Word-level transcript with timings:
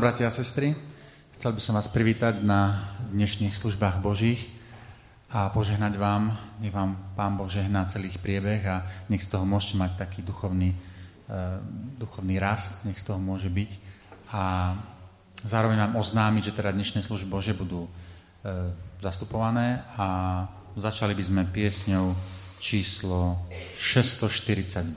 Ráno, 0.00 0.16
bratia 0.16 0.32
a 0.32 0.40
sestry. 0.40 0.72
Chcel 1.36 1.52
by 1.52 1.60
som 1.60 1.76
vás 1.76 1.84
privítať 1.92 2.40
na 2.40 2.88
dnešných 3.12 3.52
službách 3.52 4.00
Božích 4.00 4.48
a 5.28 5.52
požehnať 5.52 6.00
vám, 6.00 6.40
nech 6.56 6.72
vám 6.72 6.96
Pán 7.12 7.36
Boh 7.36 7.52
žehná 7.52 7.84
celých 7.84 8.16
priebeh 8.16 8.64
a 8.64 8.88
nech 9.12 9.20
z 9.20 9.28
toho 9.28 9.44
môžete 9.44 9.76
mať 9.76 10.00
taký 10.00 10.24
duchovný, 10.24 10.72
uh, 10.72 11.60
duchovný 12.00 12.40
rast, 12.40 12.80
nech 12.88 12.96
z 12.96 13.12
toho 13.12 13.20
môže 13.20 13.52
byť. 13.52 13.76
A 14.32 14.72
zároveň 15.44 15.76
nám 15.76 16.00
oznámiť, 16.00 16.48
že 16.48 16.56
teda 16.56 16.72
dnešné 16.72 17.04
služby 17.04 17.28
Bože 17.28 17.52
budú 17.52 17.84
uh, 17.84 18.72
zastupované 19.04 19.84
a 20.00 20.48
začali 20.80 21.12
by 21.12 21.24
sme 21.28 21.42
piesňou 21.44 22.16
číslo 22.56 23.36
642. 23.76 24.96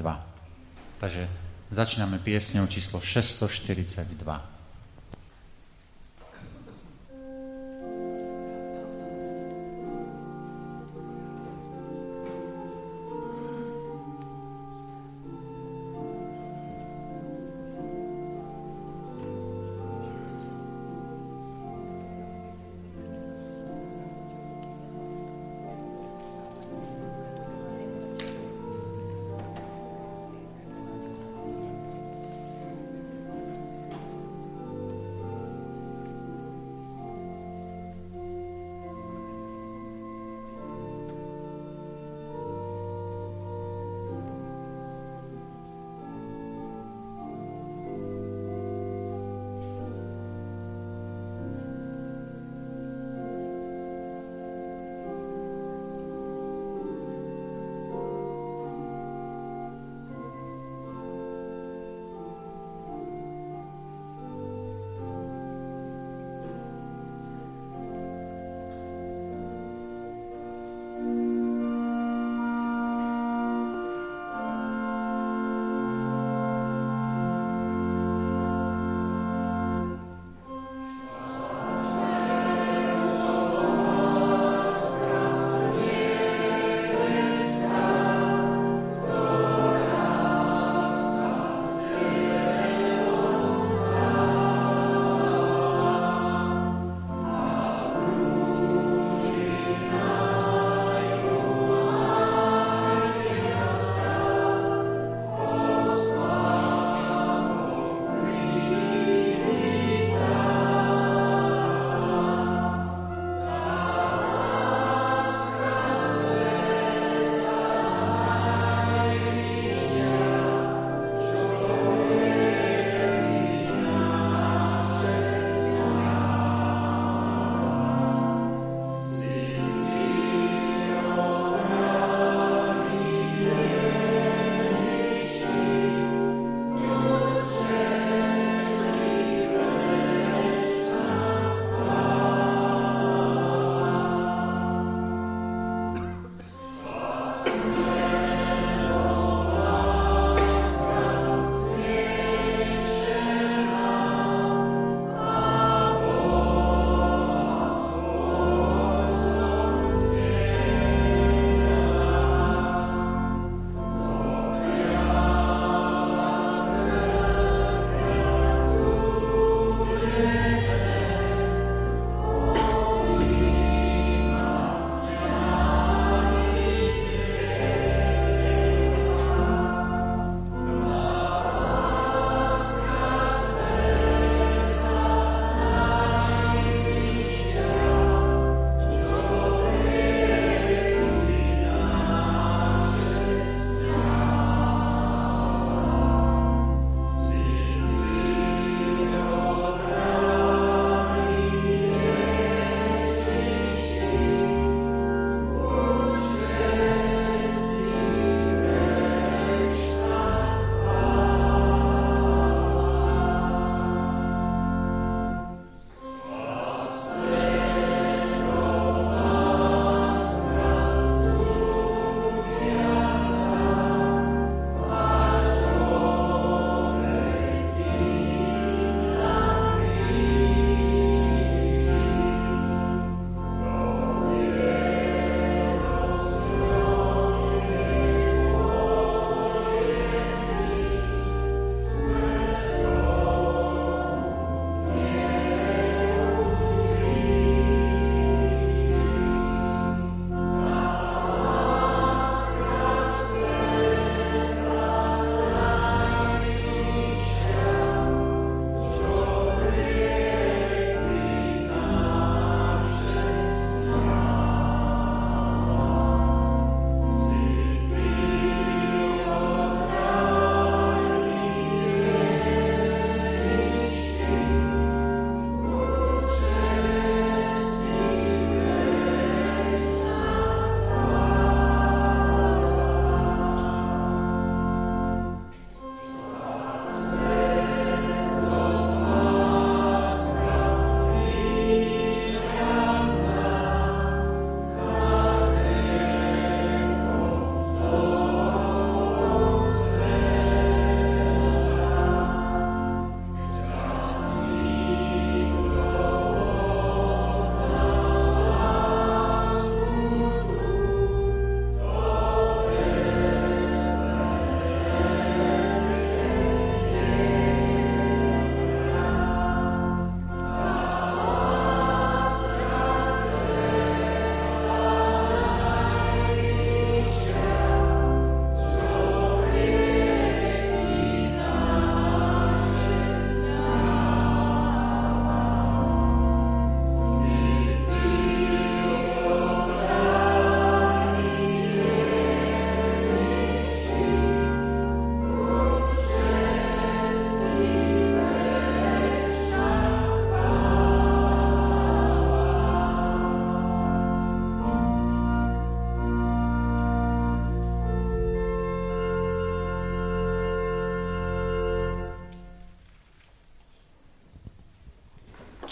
Takže 0.95 1.27
Začíname 1.73 2.21
piesňou 2.21 2.69
číslo 2.69 3.01
642. 3.01 4.52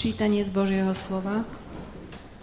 Čítanie 0.02 0.42
z 0.42 0.50
Božieho 0.50 0.98
slova. 0.98 1.46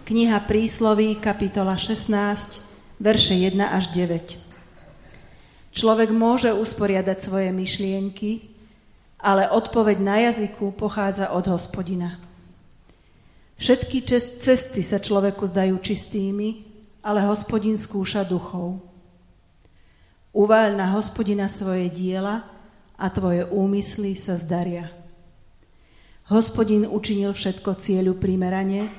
Kniha 0.07 0.39
Prísloví, 0.47 1.19
kapitola 1.19 1.75
16, 1.75 2.63
verše 3.03 3.35
1 3.35 3.59
až 3.59 3.91
9. 3.99 4.39
Človek 5.75 6.15
môže 6.15 6.55
usporiadať 6.55 7.19
svoje 7.19 7.51
myšlienky, 7.51 8.47
ale 9.19 9.51
odpoveď 9.51 9.99
na 9.99 10.31
jazyku 10.31 10.71
pochádza 10.79 11.35
od 11.35 11.51
hospodina. 11.51 12.23
Všetky 13.59 14.07
cesty 14.39 14.87
sa 14.87 15.03
človeku 15.03 15.43
zdajú 15.43 15.83
čistými, 15.83 16.63
ale 17.03 17.27
hospodin 17.27 17.75
skúša 17.75 18.23
duchov. 18.23 18.79
Uvaľ 20.31 20.79
na 20.79 20.95
hospodina 20.95 21.51
svoje 21.51 21.91
diela 21.91 22.47
a 22.95 23.11
tvoje 23.11 23.51
úmysly 23.51 24.15
sa 24.15 24.39
zdaria. 24.39 24.98
Hospodin 26.29 26.85
učinil 26.85 27.33
všetko 27.33 27.81
cieľu 27.81 28.13
primerane, 28.13 28.93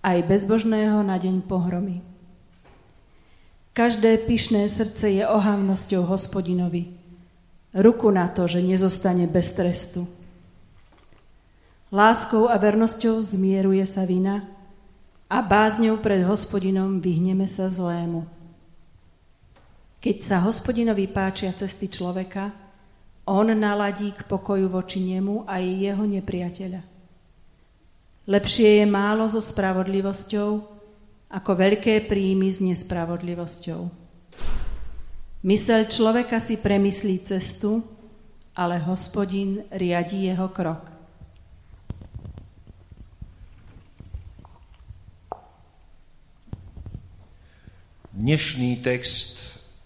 aj 0.00 0.24
bezbožného 0.24 1.04
na 1.04 1.20
deň 1.20 1.44
pohromy. 1.44 2.00
Každé 3.76 4.24
pyšné 4.24 4.64
srdce 4.72 5.20
je 5.20 5.24
ohavnosťou 5.24 6.08
hospodinovi. 6.08 6.96
Ruku 7.76 8.08
na 8.08 8.28
to, 8.32 8.48
že 8.48 8.64
nezostane 8.64 9.28
bez 9.28 9.52
trestu. 9.52 10.08
Láskou 11.92 12.48
a 12.48 12.56
vernosťou 12.56 13.20
zmieruje 13.20 13.84
sa 13.84 14.08
vina 14.08 14.48
a 15.28 15.44
bázňou 15.44 16.00
pred 16.00 16.24
hospodinom 16.24 17.04
vyhneme 17.04 17.44
sa 17.48 17.68
zlému. 17.68 18.24
Keď 20.00 20.16
sa 20.24 20.40
hospodinovi 20.40 21.04
páčia 21.04 21.52
cesty 21.52 21.92
človeka, 21.92 22.61
on 23.26 23.54
naladí 23.54 24.10
k 24.12 24.26
pokoju 24.26 24.66
voči 24.66 25.02
nemu 25.02 25.46
a 25.46 25.62
jeho 25.62 26.02
nepriateľa. 26.02 26.82
Lepšie 28.26 28.82
je 28.82 28.86
málo 28.86 29.26
so 29.26 29.42
spravodlivosťou, 29.42 30.50
ako 31.32 31.50
veľké 31.56 32.06
príjmy 32.06 32.48
s 32.52 32.62
nespravodlivosťou. 32.62 33.80
Mysel 35.42 35.90
človeka 35.90 36.38
si 36.38 36.54
premyslí 36.54 37.18
cestu, 37.26 37.82
ale 38.54 38.78
hospodin 38.78 39.66
riadí 39.74 40.30
jeho 40.30 40.46
krok. 40.54 40.86
Dnešný 48.12 48.84
text 48.86 49.41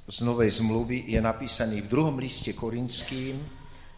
z 0.06 0.22
Novej 0.22 0.62
zmluvy 0.62 1.10
je 1.10 1.18
napísaný 1.18 1.82
v 1.82 1.90
druhom 1.90 2.14
liste 2.22 2.54
Korinským, 2.54 3.42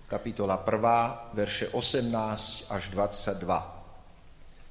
kapitola 0.09 0.65
1, 0.65 1.37
verše 1.37 1.69
18 1.69 2.73
až 2.73 2.83
22. 2.97 3.45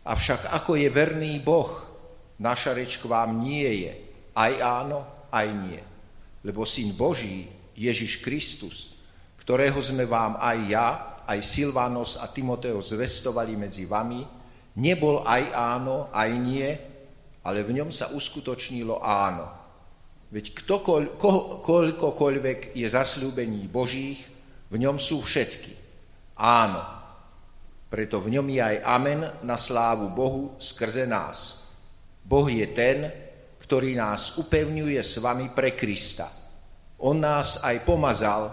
Avšak 0.02 0.50
ako 0.50 0.82
je 0.82 0.90
verný 0.90 1.38
Boh, 1.38 1.70
naša 2.42 2.74
reč 2.74 2.98
k 2.98 3.06
vám 3.06 3.38
nie 3.38 3.86
je 3.86 3.94
aj 4.34 4.54
áno, 4.66 5.30
aj 5.30 5.48
nie. 5.54 5.82
Lebo 6.42 6.66
Syn 6.66 6.98
Boží, 6.98 7.46
Ježiš 7.78 8.26
Kristus, 8.26 8.98
ktorého 9.38 9.78
sme 9.78 10.10
vám 10.10 10.42
aj 10.42 10.58
ja, 10.66 10.88
aj 11.22 11.38
Silvanos 11.46 12.18
a 12.18 12.34
Timoteo 12.34 12.82
zvestovali 12.82 13.54
medzi 13.54 13.86
vami, 13.86 14.26
nebol 14.82 15.22
aj 15.22 15.54
áno, 15.54 16.10
aj 16.10 16.30
nie, 16.34 16.66
ale 17.46 17.62
v 17.62 17.78
ňom 17.78 17.94
sa 17.94 18.10
uskutočnilo 18.10 19.06
áno 19.06 19.57
Veď 20.28 20.46
ktokoľ, 20.52 21.02
ko, 21.16 21.64
koľkokoľvek 21.64 22.76
je 22.76 22.88
zasľúbení 22.88 23.72
Božích, 23.72 24.20
v 24.68 24.76
ňom 24.76 25.00
sú 25.00 25.24
všetky. 25.24 25.72
Áno. 26.36 26.84
Preto 27.88 28.20
v 28.20 28.36
ňom 28.36 28.48
je 28.52 28.60
aj 28.60 28.78
amen 28.84 29.22
na 29.48 29.56
slávu 29.56 30.12
Bohu 30.12 30.60
skrze 30.60 31.08
nás. 31.08 31.64
Boh 32.28 32.44
je 32.52 32.68
ten, 32.76 33.08
ktorý 33.64 33.96
nás 33.96 34.36
upevňuje 34.36 35.00
s 35.00 35.24
vami 35.24 35.56
pre 35.56 35.72
Krista. 35.72 36.28
On 37.00 37.16
nás 37.16 37.64
aj 37.64 37.88
pomazal, 37.88 38.52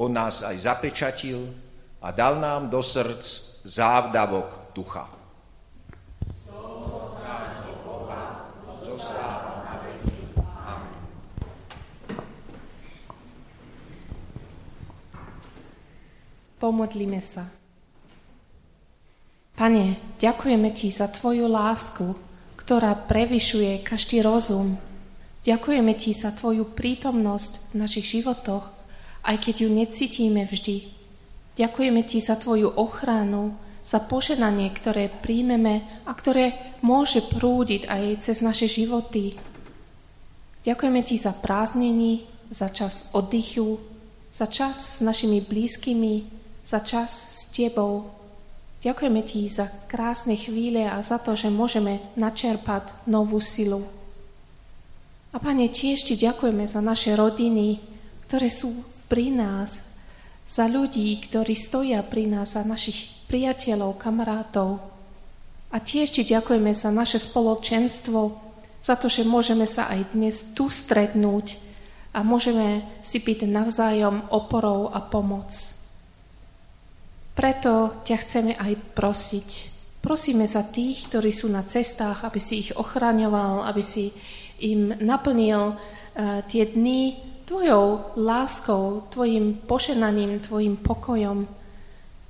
on 0.00 0.08
nás 0.08 0.40
aj 0.40 0.56
zapečatil 0.64 1.52
a 2.00 2.08
dal 2.08 2.40
nám 2.40 2.72
do 2.72 2.80
srdc 2.80 3.24
závdavok 3.68 4.72
ducha. 4.72 5.23
Pomodlíme 16.64 17.20
sa. 17.20 17.44
Pane, 19.52 20.16
ďakujeme 20.16 20.72
Ti 20.72 20.88
za 20.88 21.12
Tvoju 21.12 21.44
lásku, 21.44 22.16
ktorá 22.56 22.96
prevyšuje 23.04 23.84
každý 23.84 24.24
rozum. 24.24 24.80
Ďakujeme 25.44 25.92
Ti 25.92 26.16
za 26.16 26.32
Tvoju 26.32 26.72
prítomnosť 26.72 27.76
v 27.76 27.84
našich 27.84 28.16
životoch, 28.16 28.64
aj 29.28 29.36
keď 29.44 29.54
ju 29.60 29.76
necítime 29.76 30.48
vždy. 30.48 30.88
Ďakujeme 31.52 32.00
Ti 32.00 32.24
za 32.24 32.40
Tvoju 32.40 32.80
ochranu, 32.80 33.60
za 33.84 34.00
poženanie, 34.00 34.72
ktoré 34.72 35.12
príjmeme 35.12 35.84
a 36.08 36.16
ktoré 36.16 36.80
môže 36.80 37.20
prúdiť 37.28 37.92
aj 37.92 38.24
cez 38.24 38.40
naše 38.40 38.72
životy. 38.72 39.36
Ďakujeme 40.64 41.04
Ti 41.04 41.28
za 41.28 41.36
prázdnení, 41.36 42.24
za 42.48 42.72
čas 42.72 43.12
oddychu, 43.12 43.76
za 44.32 44.48
čas 44.48 44.96
s 44.96 45.04
našimi 45.04 45.44
blízkymi, 45.44 46.33
za 46.64 46.80
čas 46.80 47.12
s 47.12 47.52
Tebou. 47.52 48.08
Ďakujeme 48.80 49.20
Ti 49.20 49.40
za 49.52 49.68
krásne 49.88 50.34
chvíle 50.40 50.88
a 50.88 50.96
za 51.04 51.20
to, 51.20 51.36
že 51.36 51.52
môžeme 51.52 52.00
načerpať 52.16 53.04
novú 53.04 53.38
silu. 53.38 53.84
A 55.30 55.36
Pane, 55.36 55.68
tiež 55.68 56.08
Ti 56.08 56.16
ďakujeme 56.16 56.64
za 56.64 56.80
naše 56.80 57.12
rodiny, 57.12 57.84
ktoré 58.24 58.48
sú 58.48 58.72
pri 59.12 59.28
nás, 59.28 59.92
za 60.44 60.68
ľudí, 60.68 61.16
ktorí 61.20 61.56
stoja 61.56 62.00
pri 62.04 62.28
nás, 62.28 62.56
za 62.56 62.64
našich 62.64 63.12
priateľov, 63.28 63.96
kamarátov. 64.00 64.80
A 65.72 65.76
tiež 65.80 66.16
Ti 66.16 66.22
ďakujeme 66.24 66.72
za 66.72 66.92
naše 66.92 67.20
spoločenstvo, 67.20 68.40
za 68.84 68.94
to, 69.00 69.08
že 69.08 69.24
môžeme 69.24 69.64
sa 69.64 69.88
aj 69.88 70.12
dnes 70.12 70.52
tu 70.52 70.68
stretnúť 70.68 71.56
a 72.12 72.20
môžeme 72.20 72.84
si 73.00 73.16
byť 73.16 73.48
navzájom 73.48 74.28
oporou 74.28 74.92
a 74.92 75.00
pomoc. 75.00 75.83
Preto 77.34 78.00
ťa 78.06 78.16
chceme 78.22 78.52
aj 78.54 78.94
prosiť. 78.94 79.48
Prosíme 79.98 80.46
za 80.46 80.62
tých, 80.62 81.10
ktorí 81.10 81.34
sú 81.34 81.50
na 81.50 81.66
cestách, 81.66 82.22
aby 82.22 82.38
si 82.38 82.62
ich 82.62 82.70
ochraňoval, 82.78 83.66
aby 83.66 83.82
si 83.82 84.14
im 84.62 84.94
naplnil 85.02 85.74
uh, 85.74 85.78
tie 86.46 86.70
dny 86.70 87.18
tvojou 87.42 88.14
láskou, 88.22 89.10
tvojim 89.10 89.66
pošenaním, 89.66 90.38
tvojim 90.38 90.78
pokojom. 90.78 91.50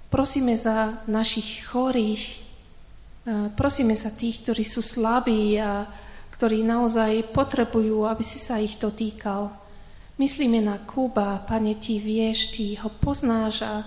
Prosíme 0.08 0.56
za 0.56 1.04
našich 1.04 1.68
chorých, 1.68 2.24
uh, 3.28 3.52
prosíme 3.52 3.92
za 3.92 4.08
tých, 4.08 4.40
ktorí 4.40 4.64
sú 4.64 4.80
slabí 4.80 5.60
a 5.60 5.84
ktorí 6.32 6.64
naozaj 6.64 7.30
potrebujú, 7.30 8.08
aby 8.08 8.24
si 8.24 8.40
sa 8.40 8.56
ich 8.56 8.80
dotýkal. 8.80 9.52
Myslíme 10.16 10.64
na 10.64 10.80
Kuba, 10.80 11.44
Pane, 11.44 11.76
Ty 11.76 12.00
vieš, 12.00 12.54
Ty 12.56 12.86
ho 12.86 12.90
poznáš 12.90 13.66
a 13.66 13.82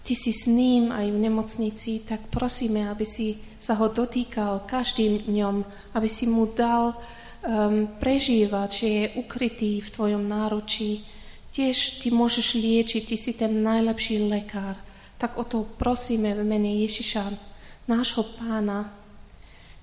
Ty 0.00 0.16
si 0.16 0.32
s 0.32 0.48
ním 0.48 0.88
aj 0.90 1.06
v 1.12 1.18
nemocnici, 1.28 2.00
tak 2.00 2.32
prosíme, 2.32 2.88
aby 2.88 3.04
si 3.04 3.36
sa 3.60 3.76
ho 3.76 3.92
dotýkal 3.92 4.64
každým 4.64 5.28
dňom, 5.28 5.56
aby 5.92 6.08
si 6.08 6.24
mu 6.24 6.48
dal 6.48 6.96
um, 6.96 7.84
prežívať, 8.00 8.68
že 8.72 8.88
je 8.88 9.04
ukrytý 9.20 9.84
v 9.84 9.92
tvojom 9.92 10.24
náručí. 10.24 11.04
Tiež 11.52 12.00
ty 12.00 12.08
môžeš 12.08 12.56
liečiť, 12.56 13.02
ty 13.04 13.16
si 13.20 13.36
ten 13.36 13.60
najlepší 13.60 14.24
lekár. 14.24 14.80
Tak 15.20 15.36
o 15.36 15.44
to 15.44 15.68
prosíme 15.76 16.32
v 16.32 16.42
mene 16.48 16.80
Ježiša, 16.80 17.36
nášho 17.84 18.24
pána. 18.40 18.88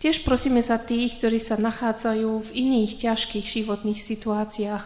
Tiež 0.01 0.25
prosíme 0.25 0.65
za 0.65 0.81
tých, 0.81 1.21
ktorí 1.21 1.37
sa 1.37 1.61
nachádzajú 1.61 2.49
v 2.49 2.53
iných 2.57 3.05
ťažkých 3.05 3.45
životných 3.45 4.01
situáciách, 4.01 4.83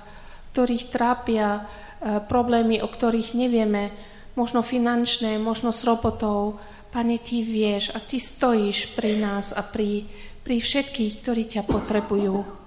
ktorých 0.52 0.92
trápia 0.92 1.64
uh, 1.64 2.20
problémy, 2.20 2.84
o 2.84 2.92
ktorých 2.92 3.32
nevieme, 3.32 4.11
možno 4.36 4.64
finančné, 4.64 5.38
možno 5.38 5.76
s 5.76 5.84
robotou. 5.84 6.60
Pane, 6.92 7.20
Ty 7.20 7.38
vieš 7.44 7.96
a 7.96 8.00
Ty 8.04 8.20
stojíš 8.20 8.96
pri 8.96 9.16
nás 9.20 9.56
a 9.56 9.64
pri, 9.64 10.08
pri 10.44 10.60
všetkých, 10.60 11.14
ktorí 11.24 11.44
ťa 11.48 11.64
potrebujú. 11.64 12.62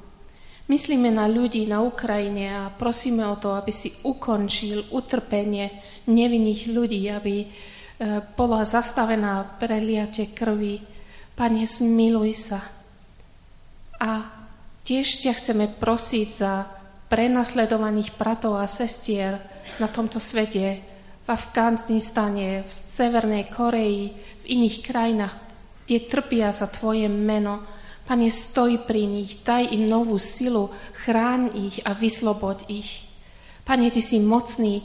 Myslíme 0.65 1.13
na 1.13 1.29
ľudí 1.29 1.69
na 1.69 1.85
Ukrajine 1.85 2.49
a 2.49 2.73
prosíme 2.73 3.21
o 3.29 3.37
to, 3.37 3.53
aby 3.53 3.69
si 3.69 3.93
ukončil 4.01 4.97
utrpenie 4.97 5.69
nevinných 6.09 6.73
ľudí, 6.73 7.05
aby 7.13 7.45
e, 7.45 7.47
bola 8.33 8.65
zastavená 8.65 9.61
preliate 9.61 10.33
krvi. 10.33 10.81
Pane, 11.37 11.69
smiluj 11.69 12.49
sa. 12.49 12.65
A 14.01 14.25
tiež 14.89 15.21
ťa 15.21 15.33
chceme 15.37 15.69
prosiť 15.69 16.29
za 16.33 16.65
prenasledovaných 17.13 18.17
bratov 18.17 18.57
a 18.57 18.65
sestier 18.65 19.37
na 19.77 19.89
tomto 19.93 20.17
svete, 20.17 20.94
v 21.25 21.29
Afganistane, 21.33 22.63
v 22.63 22.71
Severnej 22.71 23.49
Koreji, 23.49 24.13
v 24.15 24.45
iných 24.45 24.77
krajinách. 24.85 25.35
kde 25.85 26.09
trpia 26.09 26.49
za 26.53 26.67
Tvoje 26.67 27.09
meno. 27.09 27.61
Pane, 28.05 28.29
stoj 28.29 28.85
pri 28.85 29.09
nich, 29.09 29.41
daj 29.45 29.73
im 29.73 29.89
novú 29.89 30.21
silu, 30.21 30.69
chráň 31.05 31.57
ich 31.57 31.77
a 31.85 31.97
vysloboď 31.97 32.69
ich. 32.69 33.09
Pane, 33.65 33.89
Ty 33.89 34.01
si 34.01 34.21
mocný, 34.21 34.85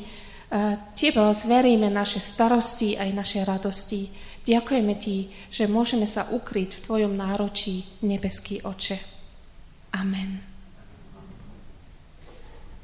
Teba 0.96 1.30
zveríme 1.30 1.92
naše 1.92 2.18
starosti 2.18 2.98
aj 2.98 3.10
naše 3.12 3.40
radosti. 3.44 4.10
Ďakujeme 4.48 4.94
Ti, 4.96 5.18
že 5.52 5.70
môžeme 5.70 6.08
sa 6.08 6.32
ukryť 6.32 6.80
v 6.80 6.84
Tvojom 6.84 7.14
náročí, 7.14 7.86
nebeský 8.02 8.64
oče. 8.64 8.98
Amen. 9.94 10.49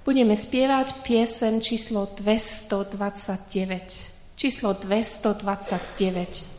Budeme 0.06 0.38
spievať 0.38 1.02
piesen 1.02 1.66
číslo 1.66 2.06
229. 2.14 4.38
Číslo 4.38 4.78
229. 4.78 6.55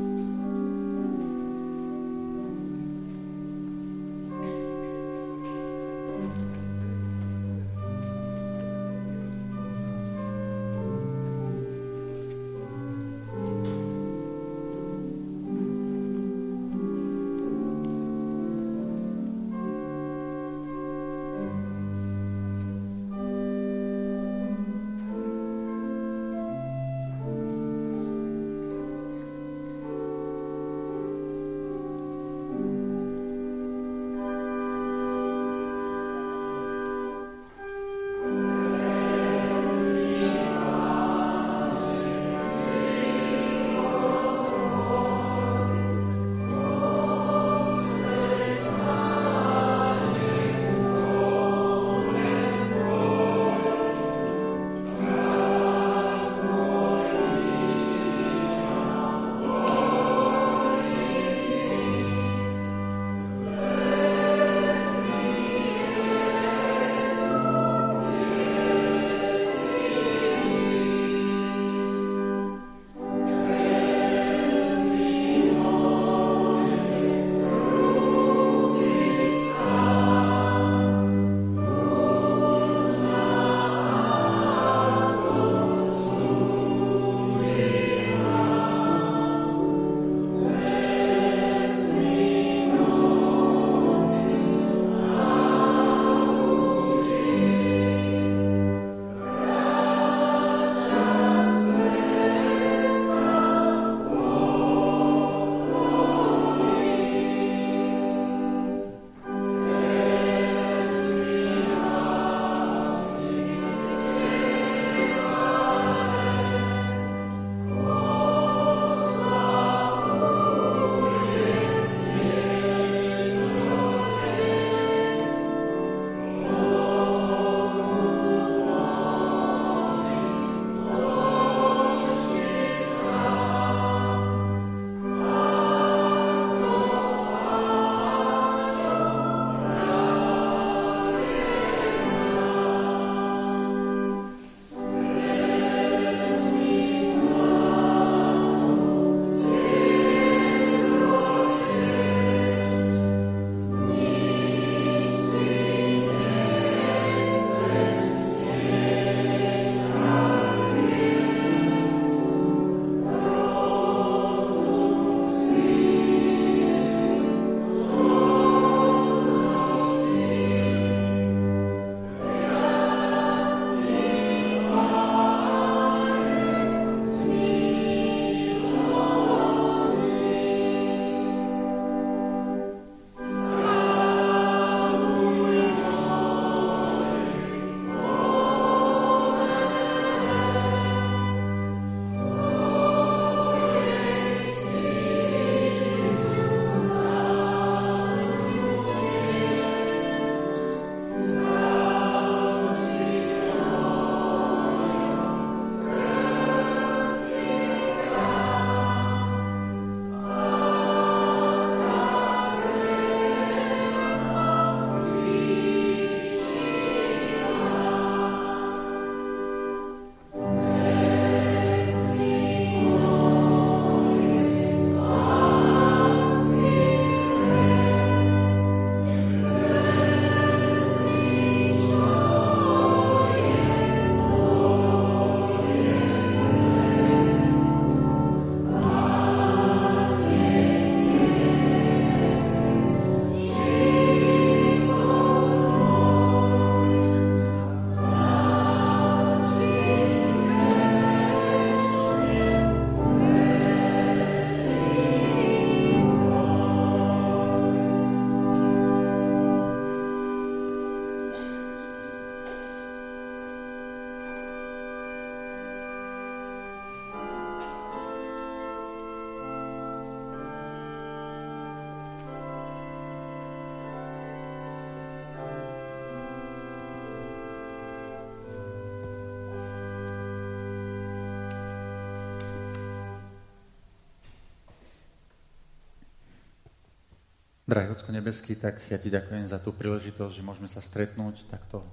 Drahý 287.75 287.91
Ocko 287.91 288.15
nebeský, 288.15 288.55
tak 288.55 288.79
ja 288.88 288.95
ti 288.95 289.11
ďakujem 289.11 289.51
za 289.51 289.59
tú 289.59 289.75
príležitosť, 289.75 290.39
že 290.39 290.47
môžeme 290.47 290.63
sa 290.63 290.79
stretnúť 290.79 291.43
takto 291.51 291.83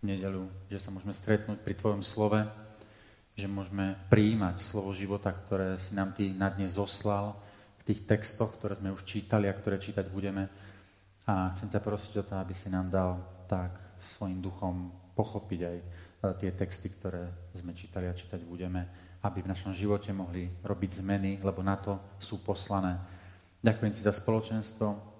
v 0.00 0.16
nedelu, 0.16 0.48
že 0.72 0.80
sa 0.80 0.88
môžeme 0.88 1.12
stretnúť 1.12 1.60
pri 1.60 1.76
Tvojom 1.76 2.00
slove, 2.00 2.48
že 3.36 3.44
môžeme 3.44 3.92
prijímať 4.08 4.56
slovo 4.56 4.88
života, 4.96 5.28
ktoré 5.28 5.76
si 5.76 5.92
nám 5.92 6.16
Ty 6.16 6.32
na 6.32 6.48
dnes 6.48 6.80
zoslal 6.80 7.36
v 7.76 7.92
tých 7.92 8.08
textoch, 8.08 8.56
ktoré 8.56 8.80
sme 8.80 8.88
už 8.96 9.04
čítali 9.04 9.52
a 9.52 9.52
ktoré 9.52 9.76
čítať 9.76 10.08
budeme. 10.08 10.48
A 11.28 11.52
chcem 11.52 11.68
ťa 11.68 11.84
prosiť 11.84 12.24
o 12.24 12.24
to, 12.24 12.34
aby 12.40 12.56
si 12.56 12.72
nám 12.72 12.88
dal 12.88 13.20
tak 13.52 13.76
svojim 14.00 14.40
duchom 14.40 14.88
pochopiť 15.12 15.60
aj 15.60 15.76
e, 15.76 15.84
tie 16.40 16.50
texty, 16.56 16.88
ktoré 16.88 17.52
sme 17.52 17.76
čítali 17.76 18.08
a 18.08 18.16
čítať 18.16 18.40
budeme, 18.48 18.80
aby 19.20 19.44
v 19.44 19.52
našom 19.52 19.76
živote 19.76 20.08
mohli 20.08 20.48
robiť 20.64 21.04
zmeny, 21.04 21.36
lebo 21.44 21.60
na 21.60 21.76
to 21.76 22.00
sú 22.16 22.40
poslané 22.40 22.96
Ďakujem 23.58 23.90
ti 23.90 24.06
za 24.06 24.14
spoločenstvo, 24.14 25.17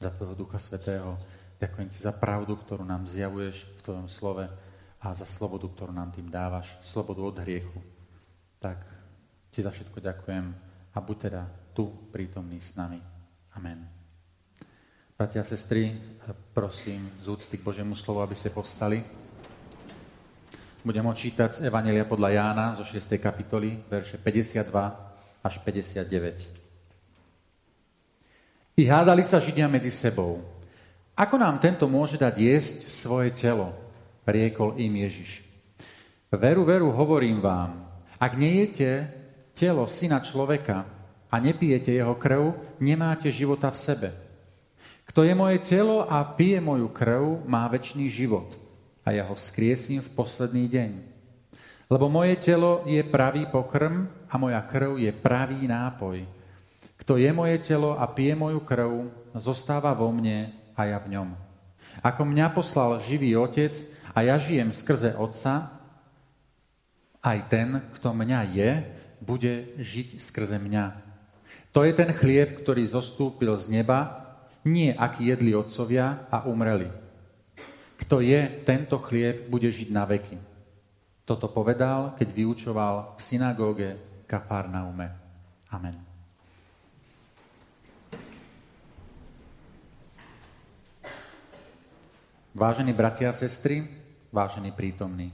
za 0.00 0.08
tvojho 0.08 0.32
Ducha 0.32 0.56
Svetého. 0.56 1.20
Ďakujem 1.60 1.92
ti 1.92 2.00
za 2.00 2.16
pravdu, 2.16 2.56
ktorú 2.56 2.88
nám 2.88 3.04
zjavuješ 3.04 3.68
v 3.68 3.80
tvojom 3.84 4.08
slove 4.08 4.48
a 4.96 5.06
za 5.12 5.28
slobodu, 5.28 5.68
ktorú 5.68 5.92
nám 5.92 6.16
tým 6.16 6.32
dávaš, 6.32 6.72
slobodu 6.80 7.20
od 7.20 7.36
hriechu. 7.44 7.76
Tak 8.64 8.80
ti 9.52 9.60
za 9.60 9.68
všetko 9.68 10.00
ďakujem 10.00 10.56
a 10.96 10.98
buď 11.04 11.16
teda 11.20 11.42
tu 11.76 11.92
prítomný 12.08 12.56
s 12.56 12.80
nami. 12.80 12.96
Amen. 13.52 13.84
Bratia 15.20 15.44
a 15.44 15.48
sestry, 15.48 15.92
prosím 16.56 17.12
z 17.20 17.28
úcty 17.28 17.60
k 17.60 17.66
Božiemu 17.68 17.92
slovu, 17.92 18.24
aby 18.24 18.32
ste 18.32 18.48
povstali. 18.48 19.04
Budem 20.80 21.04
čítať 21.12 21.60
z 21.60 21.68
Evangelia 21.68 22.08
podľa 22.08 22.40
Jána 22.40 22.66
zo 22.72 22.88
6. 22.88 23.20
kapitoly, 23.20 23.84
verše 23.92 24.16
52 24.16 24.64
až 25.44 25.54
59. 25.60 26.59
I 28.80 28.88
hádali 28.88 29.20
sa 29.20 29.36
Židia 29.36 29.68
medzi 29.68 29.92
sebou. 29.92 30.40
Ako 31.12 31.36
nám 31.36 31.60
tento 31.60 31.84
môže 31.84 32.16
dať 32.16 32.32
jesť 32.40 32.88
svoje 32.88 33.28
telo? 33.28 33.76
Riekol 34.24 34.80
im 34.80 35.04
Ježiš. 35.04 35.44
Veru, 36.32 36.64
veru, 36.64 36.88
hovorím 36.88 37.44
vám, 37.44 37.76
ak 38.16 38.40
nejete 38.40 39.04
telo 39.52 39.84
syna 39.84 40.24
človeka 40.24 40.88
a 41.28 41.36
nepijete 41.36 41.92
jeho 41.92 42.16
krv, 42.16 42.56
nemáte 42.80 43.28
života 43.28 43.68
v 43.68 43.76
sebe. 43.76 44.10
Kto 45.04 45.28
je 45.28 45.36
moje 45.36 45.60
telo 45.60 46.08
a 46.08 46.24
pije 46.24 46.64
moju 46.64 46.88
krv, 46.88 47.44
má 47.44 47.68
väčší 47.68 48.08
život 48.08 48.48
a 49.04 49.12
ja 49.12 49.28
ho 49.28 49.36
vzkriesím 49.36 50.00
v 50.00 50.08
posledný 50.16 50.64
deň. 50.72 50.90
Lebo 51.92 52.08
moje 52.08 52.32
telo 52.40 52.80
je 52.88 53.04
pravý 53.04 53.44
pokrm 53.44 54.08
a 54.24 54.40
moja 54.40 54.64
krv 54.64 54.96
je 54.96 55.12
pravý 55.12 55.68
nápoj. 55.68 56.39
Kto 57.00 57.16
je 57.16 57.32
moje 57.32 57.56
telo 57.64 57.96
a 57.96 58.04
pije 58.04 58.36
moju 58.36 58.60
krv, 58.60 59.08
zostáva 59.32 59.96
vo 59.96 60.12
mne 60.12 60.52
a 60.76 60.84
ja 60.84 61.00
v 61.00 61.16
ňom. 61.16 61.28
Ako 62.04 62.28
mňa 62.28 62.52
poslal 62.52 63.00
živý 63.00 63.34
otec 63.40 63.72
a 64.12 64.20
ja 64.20 64.36
žijem 64.36 64.68
skrze 64.68 65.16
otca, 65.16 65.80
aj 67.20 67.38
ten, 67.52 67.68
kto 67.96 68.16
mňa 68.16 68.40
je, 68.52 68.70
bude 69.20 69.76
žiť 69.76 70.20
skrze 70.20 70.56
mňa. 70.56 70.96
To 71.76 71.84
je 71.84 71.92
ten 71.92 72.10
chlieb, 72.16 72.60
ktorý 72.64 72.82
zostúpil 72.88 73.52
z 73.60 73.68
neba, 73.68 74.26
nie 74.64 74.92
aký 74.92 75.32
jedli 75.32 75.56
otcovia 75.56 76.28
a 76.32 76.44
umreli. 76.48 76.88
Kto 78.00 78.24
je 78.24 78.40
tento 78.64 78.96
chlieb, 79.00 79.48
bude 79.52 79.68
žiť 79.68 79.88
na 79.92 80.08
veky. 80.08 80.40
Toto 81.28 81.46
povedal, 81.52 82.16
keď 82.16 82.28
vyučoval 82.32 83.14
v 83.14 83.20
synagóge 83.22 83.88
Kafarnaume. 84.26 85.14
Amen. 85.70 86.09
Vážení 92.50 92.90
bratia 92.90 93.30
a 93.30 93.36
sestry, 93.36 93.86
vážení 94.34 94.74
prítomní, 94.74 95.30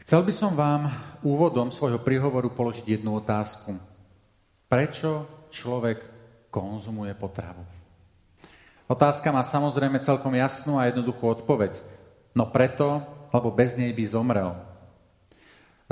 chcel 0.00 0.24
by 0.24 0.32
som 0.32 0.56
vám 0.56 0.88
úvodom 1.20 1.68
svojho 1.68 2.00
príhovoru 2.00 2.48
položiť 2.48 2.96
jednu 2.96 3.20
otázku. 3.20 3.76
Prečo 4.72 5.28
človek 5.52 6.00
konzumuje 6.48 7.12
potravu? 7.12 7.60
Otázka 8.88 9.28
má 9.28 9.44
samozrejme 9.44 10.00
celkom 10.00 10.32
jasnú 10.32 10.80
a 10.80 10.88
jednoduchú 10.88 11.28
odpoveď. 11.28 11.76
No 12.32 12.48
preto, 12.48 13.04
lebo 13.28 13.52
bez 13.52 13.76
nej 13.76 13.92
by 13.92 14.04
zomrel. 14.08 14.56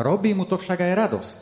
Robí 0.01 0.33
mu 0.33 0.49
to 0.49 0.57
však 0.57 0.81
aj 0.81 0.93
radosť 0.97 1.41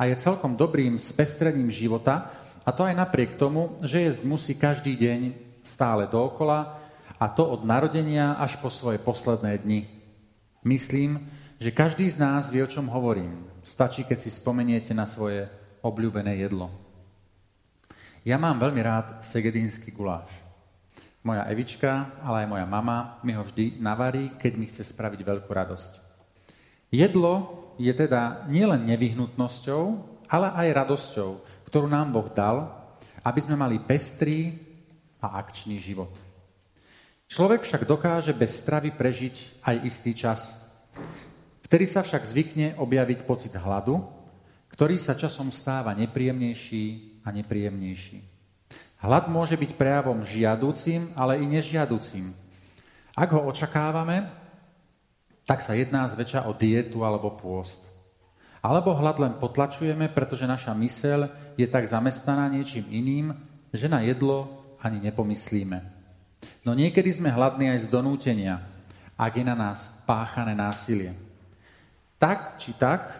a 0.00 0.08
je 0.08 0.16
celkom 0.16 0.56
dobrým 0.56 0.96
spestrením 0.96 1.68
života, 1.68 2.32
a 2.64 2.72
to 2.72 2.88
aj 2.88 2.96
napriek 2.96 3.36
tomu, 3.36 3.76
že 3.84 4.00
jesť 4.00 4.24
musí 4.24 4.56
každý 4.56 4.96
deň 4.96 5.20
stále 5.60 6.08
dookola, 6.08 6.83
a 7.24 7.32
to 7.32 7.48
od 7.48 7.64
narodenia 7.64 8.36
až 8.36 8.60
po 8.60 8.68
svoje 8.68 9.00
posledné 9.00 9.56
dni. 9.64 9.88
Myslím, 10.60 11.24
že 11.56 11.72
každý 11.72 12.04
z 12.04 12.20
nás 12.20 12.52
vie, 12.52 12.60
o 12.60 12.68
čom 12.68 12.84
hovorím. 12.92 13.48
Stačí, 13.64 14.04
keď 14.04 14.20
si 14.20 14.28
spomeniete 14.28 14.92
na 14.92 15.08
svoje 15.08 15.48
obľúbené 15.80 16.36
jedlo. 16.36 16.68
Ja 18.28 18.36
mám 18.36 18.60
veľmi 18.60 18.76
rád 18.84 19.24
segedínsky 19.24 19.88
guláš. 19.88 20.28
Moja 21.24 21.48
Evička, 21.48 22.12
ale 22.20 22.44
aj 22.44 22.52
moja 22.52 22.66
mama 22.68 23.16
mi 23.24 23.32
ho 23.32 23.40
vždy 23.40 23.80
navarí, 23.80 24.36
keď 24.36 24.52
mi 24.60 24.68
chce 24.68 24.84
spraviť 24.84 25.24
veľkú 25.24 25.48
radosť. 25.48 25.92
Jedlo 26.92 27.64
je 27.80 27.92
teda 27.96 28.44
nielen 28.52 28.84
nevyhnutnosťou, 28.84 29.82
ale 30.28 30.52
aj 30.52 30.76
radosťou, 30.76 31.30
ktorú 31.72 31.88
nám 31.88 32.12
Boh 32.12 32.28
dal, 32.28 32.68
aby 33.24 33.40
sme 33.40 33.56
mali 33.56 33.80
pestrý 33.80 34.60
a 35.24 35.40
akčný 35.40 35.80
život. 35.80 36.12
Človek 37.28 37.64
však 37.64 37.88
dokáže 37.88 38.32
bez 38.36 38.60
stravy 38.60 38.92
prežiť 38.92 39.64
aj 39.64 39.76
istý 39.84 40.12
čas. 40.12 40.60
Vtedy 41.64 41.88
sa 41.88 42.04
však 42.04 42.22
zvykne 42.22 42.66
objaviť 42.76 43.24
pocit 43.24 43.54
hladu, 43.56 44.04
ktorý 44.74 44.98
sa 44.98 45.14
časom 45.14 45.54
stáva 45.54 45.94
nepríjemnejší 45.94 46.84
a 47.24 47.32
nepríjemnejší. 47.32 48.18
Hlad 48.98 49.28
môže 49.30 49.54
byť 49.54 49.70
prejavom 49.78 50.26
žiadúcim, 50.26 51.12
ale 51.14 51.40
i 51.40 51.46
nežiadúcim. 51.46 52.34
Ak 53.14 53.30
ho 53.30 53.46
očakávame, 53.46 54.26
tak 55.46 55.62
sa 55.62 55.76
jedná 55.76 56.08
zväčša 56.08 56.48
o 56.48 56.52
dietu 56.56 57.04
alebo 57.06 57.36
pôst. 57.36 57.84
Alebo 58.64 58.96
hlad 58.96 59.20
len 59.20 59.36
potlačujeme, 59.36 60.08
pretože 60.08 60.48
naša 60.48 60.72
mysel 60.80 61.28
je 61.54 61.68
tak 61.68 61.84
zamestnaná 61.84 62.48
niečím 62.48 62.88
iným, 62.88 63.36
že 63.70 63.92
na 63.92 64.00
jedlo 64.00 64.64
ani 64.80 65.04
nepomyslíme. 65.04 65.93
No 66.64 66.72
niekedy 66.72 67.10
sme 67.12 67.32
hladní 67.32 67.70
aj 67.70 67.86
z 67.86 67.92
donútenia, 67.92 68.62
ak 69.14 69.32
je 69.38 69.44
na 69.46 69.54
nás 69.54 69.92
páchané 70.08 70.56
násilie. 70.56 71.14
Tak 72.18 72.56
či 72.58 72.74
tak, 72.74 73.10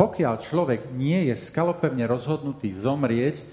pokiaľ 0.00 0.40
človek 0.40 0.80
nie 0.96 1.28
je 1.28 1.34
skalopevne 1.36 2.08
rozhodnutý 2.08 2.72
zomrieť, 2.72 3.44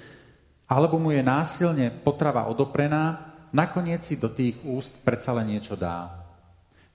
alebo 0.68 1.00
mu 1.00 1.16
je 1.16 1.24
násilne 1.24 1.92
potrava 2.04 2.48
odoprená, 2.48 3.36
nakoniec 3.56 4.04
si 4.04 4.20
do 4.20 4.28
tých 4.28 4.60
úst 4.68 4.92
predsa 5.04 5.32
len 5.36 5.56
niečo 5.56 5.80
dá. 5.80 6.12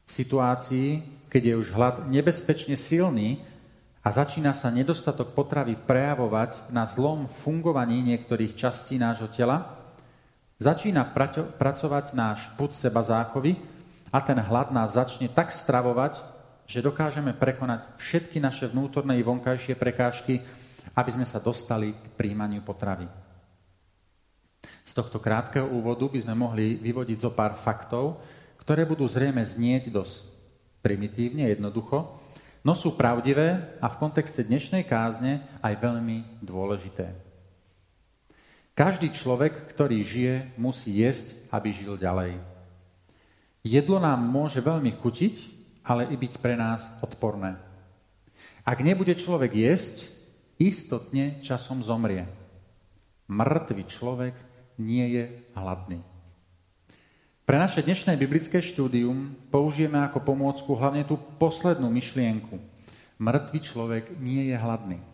V 0.04 0.11
situácii, 0.12 1.00
keď 1.32 1.42
je 1.42 1.54
už 1.56 1.68
hlad 1.72 2.04
nebezpečne 2.08 2.76
silný 2.76 3.40
a 4.04 4.12
začína 4.12 4.52
sa 4.52 4.68
nedostatok 4.68 5.32
potravy 5.32 5.78
prejavovať 5.78 6.68
na 6.68 6.85
zlom 6.85 7.24
fungovaní 7.30 8.04
niektorých 8.04 8.52
častí 8.52 9.00
nášho 9.00 9.32
tela, 9.32 9.82
Začína 10.62 11.03
pracovať 11.59 12.14
náš 12.14 12.46
put 12.55 12.70
seba 12.70 13.03
záchovy 13.03 13.59
a 14.14 14.22
ten 14.22 14.38
hlad 14.38 14.70
nás 14.70 14.94
začne 14.94 15.27
tak 15.27 15.51
stravovať, 15.51 16.22
že 16.70 16.79
dokážeme 16.79 17.35
prekonať 17.35 17.98
všetky 17.98 18.38
naše 18.38 18.70
vnútorné 18.70 19.18
i 19.18 19.27
vonkajšie 19.27 19.75
prekážky, 19.75 20.38
aby 20.94 21.11
sme 21.11 21.27
sa 21.27 21.42
dostali 21.42 21.90
k 21.90 22.07
príjmaniu 22.14 22.62
potravy. 22.62 23.11
Z 24.87 24.94
tohto 24.94 25.18
krátkeho 25.18 25.66
úvodu 25.66 26.07
by 26.07 26.22
sme 26.22 26.38
mohli 26.38 26.79
vyvodiť 26.79 27.18
zo 27.18 27.35
pár 27.35 27.59
faktov, 27.59 28.22
ktoré 28.62 28.87
budú 28.87 29.03
zrejme 29.11 29.42
znieť 29.42 29.90
dosť 29.90 30.31
primitívne, 30.79 31.51
jednoducho, 31.51 32.07
no 32.62 32.79
sú 32.79 32.94
pravdivé 32.94 33.79
a 33.83 33.90
v 33.90 33.98
kontexte 33.98 34.46
dnešnej 34.46 34.87
kázne 34.87 35.42
aj 35.59 35.75
veľmi 35.75 36.38
dôležité. 36.38 37.32
Každý 38.72 39.12
človek, 39.12 39.68
ktorý 39.68 40.00
žije, 40.00 40.56
musí 40.56 41.04
jesť, 41.04 41.37
aby 41.52 41.76
žil 41.76 42.00
ďalej. 42.00 42.40
Jedlo 43.61 44.00
nám 44.00 44.24
môže 44.24 44.64
veľmi 44.64 44.96
chutiť, 44.96 45.35
ale 45.85 46.08
i 46.08 46.16
byť 46.16 46.40
pre 46.40 46.56
nás 46.56 46.88
odporné. 47.04 47.61
Ak 48.64 48.80
nebude 48.80 49.12
človek 49.12 49.52
jesť, 49.52 50.08
istotne 50.56 51.44
časom 51.44 51.85
zomrie. 51.85 52.24
Mŕtvý 53.28 53.85
človek 53.87 54.35
nie 54.80 55.20
je 55.20 55.24
hladný. 55.52 56.00
Pre 57.42 57.56
naše 57.58 57.85
dnešné 57.85 58.16
biblické 58.16 58.64
štúdium 58.64 59.37
použijeme 59.52 60.00
ako 60.00 60.24
pomôcku 60.24 60.72
hlavne 60.72 61.04
tú 61.04 61.20
poslednú 61.37 61.92
myšlienku. 61.92 62.56
Mŕtvý 63.20 63.58
človek 63.61 64.04
nie 64.16 64.48
je 64.48 64.56
hladný. 64.56 65.12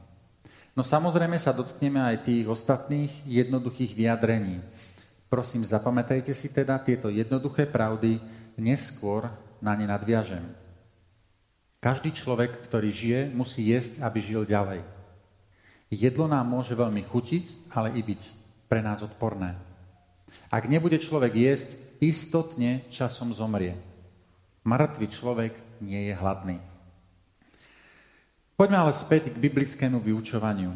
No 0.78 0.86
samozrejme 0.86 1.34
sa 1.42 1.50
dotkneme 1.50 1.98
aj 1.98 2.22
tých 2.22 2.46
ostatných 2.46 3.10
jednoduchých 3.26 3.98
vyjadrení. 3.98 4.62
Prosím, 5.26 5.66
zapamätajte 5.66 6.30
si 6.30 6.46
teda 6.54 6.78
tieto 6.78 7.10
jednoduché 7.10 7.66
pravdy, 7.66 8.22
neskôr 8.54 9.26
na 9.58 9.74
ne 9.74 9.90
nadviažem. 9.90 10.46
Každý 11.82 12.14
človek, 12.14 12.62
ktorý 12.62 12.94
žije, 12.94 13.20
musí 13.34 13.74
jesť, 13.74 14.06
aby 14.06 14.22
žil 14.22 14.46
ďalej. 14.46 14.86
Jedlo 15.90 16.30
nám 16.30 16.46
môže 16.46 16.78
veľmi 16.78 17.02
chutiť, 17.10 17.74
ale 17.74 17.98
i 17.98 18.02
byť 18.06 18.22
pre 18.70 18.78
nás 18.78 19.02
odporné. 19.02 19.58
Ak 20.46 20.70
nebude 20.70 21.02
človek 21.02 21.34
jesť, 21.34 21.74
istotne 21.98 22.86
časom 22.94 23.34
zomrie. 23.34 23.74
Mŕtvý 24.62 25.06
človek 25.10 25.58
nie 25.82 26.06
je 26.06 26.14
hladný. 26.14 26.62
Poďme 28.58 28.90
ale 28.90 28.90
späť 28.90 29.30
k 29.30 29.38
biblickému 29.38 30.02
vyučovaniu. 30.02 30.74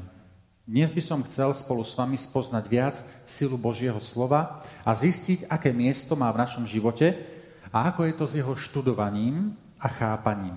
Dnes 0.63 0.95
by 0.95 1.03
som 1.03 1.27
chcel 1.27 1.51
spolu 1.51 1.83
s 1.83 1.99
vami 1.99 2.15
spoznať 2.15 2.65
viac 2.71 3.03
silu 3.27 3.59
Božieho 3.59 3.99
slova 3.99 4.63
a 4.87 4.95
zistiť, 4.95 5.51
aké 5.51 5.75
miesto 5.75 6.15
má 6.15 6.31
v 6.31 6.47
našom 6.47 6.63
živote 6.63 7.19
a 7.75 7.91
ako 7.91 8.07
je 8.07 8.15
to 8.15 8.25
s 8.31 8.39
jeho 8.39 8.55
študovaním 8.55 9.59
a 9.83 9.91
chápaním. 9.91 10.55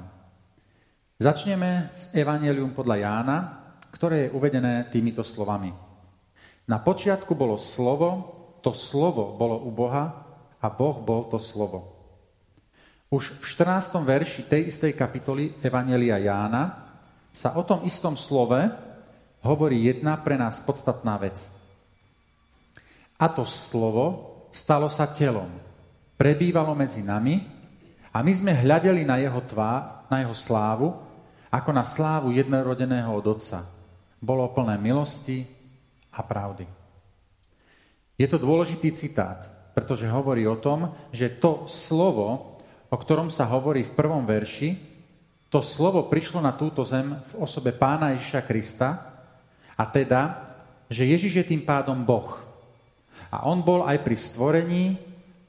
Začneme 1.17 1.89
s 1.97 2.13
Evangelium 2.13 2.77
podľa 2.77 3.01
Jána, 3.01 3.37
ktoré 3.89 4.29
je 4.29 4.33
uvedené 4.37 4.85
týmito 4.93 5.25
slovami. 5.25 5.73
Na 6.69 6.77
počiatku 6.77 7.33
bolo 7.33 7.57
slovo, 7.57 8.37
to 8.61 8.69
slovo 8.77 9.33
bolo 9.33 9.65
u 9.65 9.73
Boha 9.73 10.13
a 10.61 10.67
Boh 10.69 11.01
bol 11.01 11.25
to 11.33 11.41
slovo. 11.41 11.89
Už 13.09 13.41
v 13.41 13.45
14. 13.49 13.97
verši 14.05 14.45
tej 14.45 14.69
istej 14.69 14.93
kapitoly 14.93 15.57
Evangelia 15.65 16.21
Jána 16.21 16.84
sa 17.35 17.51
o 17.59 17.67
tom 17.67 17.83
istom 17.83 18.15
slove 18.15 18.55
hovorí 19.43 19.83
jedna 19.83 20.15
pre 20.15 20.39
nás 20.39 20.63
podstatná 20.63 21.19
vec. 21.19 21.51
A 23.19 23.27
to 23.27 23.43
slovo 23.43 24.31
stalo 24.55 24.87
sa 24.87 25.11
telom, 25.11 25.51
prebývalo 26.15 26.71
medzi 26.71 27.03
nami 27.03 27.43
a 28.15 28.23
my 28.23 28.31
sme 28.31 28.55
hľadeli 28.55 29.03
na 29.03 29.19
jeho 29.19 29.43
tvár, 29.43 30.07
na 30.07 30.23
jeho 30.23 30.31
slávu, 30.31 30.95
ako 31.51 31.69
na 31.75 31.83
slávu 31.83 32.31
jednorodeného 32.31 33.11
od 33.11 33.35
Otca. 33.35 33.67
Bolo 34.23 34.47
plné 34.55 34.79
milosti 34.79 35.43
a 36.15 36.23
pravdy. 36.23 36.63
Je 38.15 38.27
to 38.31 38.39
dôležitý 38.39 38.95
citát, 38.95 39.43
pretože 39.75 40.07
hovorí 40.07 40.47
o 40.47 40.55
tom, 40.55 40.95
že 41.11 41.27
to 41.27 41.67
slovo, 41.67 42.55
o 42.87 42.95
ktorom 42.95 43.27
sa 43.27 43.43
hovorí 43.51 43.83
v 43.83 43.91
prvom 43.91 44.23
verši, 44.23 44.94
to 45.49 45.61
slovo 45.61 46.09
prišlo 46.09 46.41
na 46.41 46.51
túto 46.53 46.81
zem 46.83 47.15
v 47.31 47.33
osobe 47.39 47.71
pána 47.71 48.13
Ježiša 48.17 48.41
Krista, 48.43 48.89
a 49.75 49.83
teda, 49.83 50.39
že 50.87 51.03
Ježiš 51.03 51.43
je 51.43 51.45
tým 51.55 51.63
pádom 51.67 52.07
Boh. 52.07 52.39
A 53.27 53.43
on 53.43 53.59
bol 53.59 53.83
aj 53.83 53.99
pri 54.07 54.15
stvorení 54.15 54.95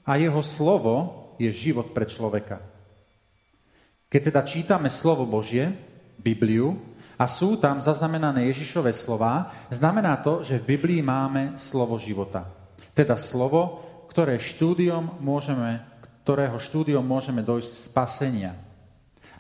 a 0.02 0.18
jeho 0.18 0.42
slovo 0.42 0.94
je 1.38 1.46
život 1.54 1.94
pre 1.94 2.06
človeka. 2.11 2.59
Keď 4.11 4.20
teda 4.30 4.42
čítame 4.42 4.90
slovo 4.90 5.26
Božie, 5.26 5.70
Bibliu, 6.18 6.74
a 7.16 7.24
sú 7.24 7.56
tam 7.56 7.80
zaznamenané 7.80 8.52
Ježišové 8.52 8.92
slova, 8.92 9.48
znamená 9.72 10.20
to, 10.20 10.44
že 10.44 10.61
v 10.61 10.76
Biblii 10.76 11.00
máme 11.00 11.56
slovo 11.56 11.96
života. 11.96 12.44
Teda 12.92 13.16
slovo, 13.16 13.80
ktoré 14.12 14.37
štúdiom 14.37 15.16
môžeme, 15.24 15.80
ktorého 16.24 16.61
štúdiom 16.61 17.00
môžeme 17.00 17.40
dojsť 17.40 17.72
spasenia. 17.88 18.52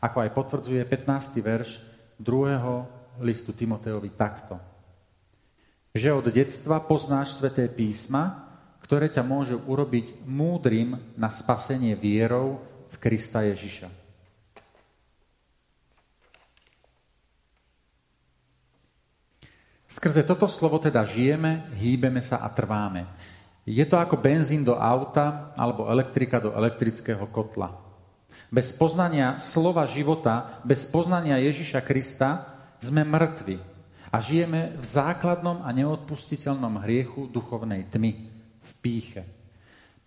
Ako 0.06 0.22
aj 0.22 0.30
potvrdzuje 0.30 0.86
15. 0.86 1.42
verš 1.42 1.82
2. 2.22 3.26
listu 3.26 3.50
Timoteovi 3.50 4.14
takto 4.14 4.76
že 5.96 6.12
od 6.12 6.28
detstva 6.28 6.76
poznáš 6.84 7.40
sveté 7.40 7.72
písma, 7.72 8.44
ktoré 8.84 9.08
ťa 9.08 9.24
môžu 9.24 9.64
urobiť 9.64 10.28
múdrym 10.28 11.00
na 11.16 11.32
spasenie 11.32 11.96
vierou 11.96 12.60
v 12.92 12.96
Krista 13.00 13.42
Ježiša. 13.42 13.88
Skrze 19.88 20.20
toto 20.28 20.44
slovo 20.44 20.76
teda 20.76 21.08
žijeme, 21.08 21.72
hýbeme 21.80 22.20
sa 22.20 22.44
a 22.44 22.52
trváme. 22.52 23.08
Je 23.64 23.82
to 23.88 23.96
ako 23.96 24.20
benzín 24.20 24.60
do 24.60 24.76
auta 24.76 25.50
alebo 25.56 25.88
elektrika 25.88 26.36
do 26.36 26.52
elektrického 26.52 27.24
kotla. 27.32 27.85
Bez 28.46 28.70
poznania 28.70 29.38
slova 29.42 29.84
života, 29.90 30.62
bez 30.62 30.86
poznania 30.86 31.42
Ježiša 31.42 31.82
Krista 31.82 32.46
sme 32.78 33.02
mŕtvi 33.02 33.58
a 34.14 34.22
žijeme 34.22 34.78
v 34.78 34.84
základnom 34.86 35.66
a 35.66 35.68
neodpustiteľnom 35.74 36.78
hriechu 36.86 37.26
duchovnej 37.26 37.90
tmy, 37.90 38.12
v 38.66 38.72
píche. 38.82 39.22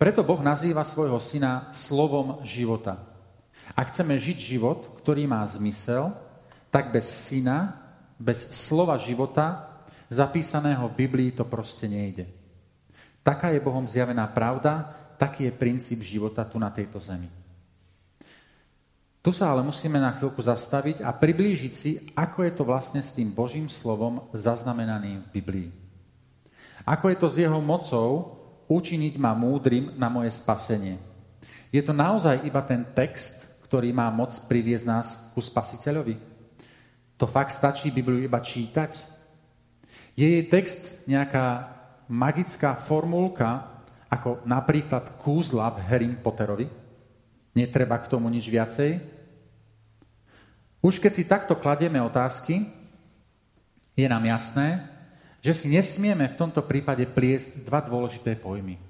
Preto 0.00 0.24
Boh 0.24 0.40
nazýva 0.40 0.80
svojho 0.80 1.20
syna 1.20 1.68
slovom 1.76 2.40
života. 2.40 2.96
Ak 3.76 3.92
chceme 3.92 4.16
žiť 4.16 4.56
život, 4.56 4.96
ktorý 5.04 5.28
má 5.28 5.44
zmysel, 5.44 6.16
tak 6.72 6.88
bez 6.88 7.06
syna, 7.06 7.76
bez 8.16 8.48
slova 8.56 8.96
života, 8.96 9.68
zapísaného 10.08 10.88
v 10.90 11.06
Biblii, 11.06 11.30
to 11.36 11.44
proste 11.44 11.86
nejde. 11.86 12.26
Taká 13.20 13.52
je 13.52 13.60
Bohom 13.60 13.84
zjavená 13.84 14.24
pravda, 14.32 14.88
taký 15.20 15.48
je 15.48 15.52
princíp 15.52 16.00
života 16.00 16.42
tu 16.48 16.56
na 16.56 16.72
tejto 16.72 16.96
zemi. 16.96 17.39
Tu 19.20 19.36
sa 19.36 19.52
ale 19.52 19.60
musíme 19.60 20.00
na 20.00 20.16
chvíľku 20.16 20.40
zastaviť 20.40 21.04
a 21.04 21.12
priblížiť 21.12 21.72
si, 21.76 22.00
ako 22.16 22.40
je 22.40 22.52
to 22.56 22.64
vlastne 22.64 23.04
s 23.04 23.12
tým 23.12 23.28
Božím 23.28 23.68
slovom 23.68 24.24
zaznamenaným 24.32 25.20
v 25.28 25.32
Biblii. 25.36 25.68
Ako 26.88 27.12
je 27.12 27.16
to 27.20 27.28
s 27.28 27.36
jeho 27.36 27.60
mocou 27.60 28.40
učiniť 28.64 29.20
ma 29.20 29.36
múdrym 29.36 29.92
na 30.00 30.08
moje 30.08 30.32
spasenie. 30.32 30.96
Je 31.68 31.84
to 31.84 31.92
naozaj 31.92 32.40
iba 32.48 32.64
ten 32.64 32.80
text, 32.96 33.44
ktorý 33.68 33.92
má 33.92 34.08
moc 34.08 34.32
priviesť 34.48 34.86
nás 34.88 35.20
ku 35.36 35.44
spasiteľovi? 35.44 36.16
To 37.20 37.28
fakt 37.28 37.52
stačí 37.52 37.92
Bibliu 37.92 38.24
iba 38.24 38.40
čítať? 38.40 38.96
Je 40.16 40.24
jej 40.24 40.44
text 40.48 40.96
nejaká 41.04 41.76
magická 42.08 42.72
formulka, 42.72 43.68
ako 44.08 44.42
napríklad 44.48 45.20
kúzla 45.20 45.68
v 45.76 45.78
Harry 45.84 46.08
Potterovi? 46.16 46.66
Netreba 47.54 47.98
k 47.98 48.10
tomu 48.10 48.30
nič 48.30 48.46
viacej? 48.46 49.02
Už 50.80 50.96
keď 50.96 51.12
si 51.12 51.28
takto 51.28 51.52
kladieme 51.58 52.00
otázky, 52.00 52.64
je 53.92 54.06
nám 54.08 54.24
jasné, 54.24 54.88
že 55.44 55.52
si 55.52 55.66
nesmieme 55.68 56.28
v 56.28 56.38
tomto 56.38 56.64
prípade 56.64 57.04
pliesť 57.04 57.64
dva 57.64 57.84
dôležité 57.84 58.36
pojmy. 58.36 58.80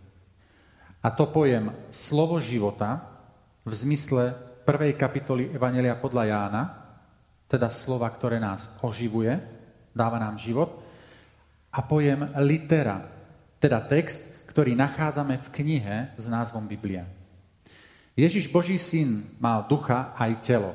A 1.00 1.08
to 1.10 1.26
pojem 1.30 1.72
slovo 1.90 2.38
života 2.38 3.00
v 3.64 3.72
zmysle 3.72 4.36
prvej 4.62 4.94
kapitoly 4.94 5.50
Evanelia 5.50 5.96
podľa 5.96 6.24
Jána, 6.28 6.62
teda 7.50 7.66
slova, 7.72 8.06
ktoré 8.12 8.38
nás 8.38 8.70
oživuje, 8.84 9.34
dáva 9.90 10.22
nám 10.22 10.38
život, 10.38 10.78
a 11.70 11.82
pojem 11.82 12.30
litera, 12.42 13.02
teda 13.62 13.82
text, 13.86 14.22
ktorý 14.50 14.74
nachádzame 14.74 15.38
v 15.38 15.48
knihe 15.54 15.96
s 16.18 16.26
názvom 16.26 16.66
Biblia. 16.66 17.06
Ježiš 18.18 18.50
Boží 18.50 18.76
syn 18.76 19.26
mal 19.38 19.66
ducha 19.70 20.14
aj 20.18 20.32
telo. 20.42 20.72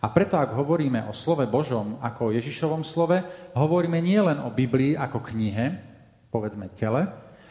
A 0.00 0.08
preto, 0.08 0.40
ak 0.40 0.56
hovoríme 0.56 1.04
o 1.06 1.12
slove 1.12 1.44
Božom 1.44 2.00
ako 2.00 2.32
o 2.32 2.34
Ježišovom 2.34 2.80
slove, 2.80 3.20
hovoríme 3.52 4.00
nielen 4.00 4.40
o 4.40 4.48
Biblii 4.48 4.96
ako 4.96 5.20
knihe, 5.20 5.76
povedzme 6.32 6.72
tele, 6.72 7.04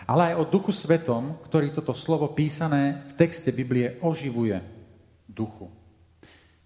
ale 0.09 0.33
aj 0.33 0.35
o 0.41 0.49
Duchu 0.49 0.73
Svetom, 0.73 1.37
ktorý 1.45 1.69
toto 1.69 1.93
slovo 1.93 2.33
písané 2.33 3.05
v 3.13 3.21
texte 3.21 3.53
Biblie 3.53 4.01
oživuje 4.01 4.57
duchu. 5.29 5.69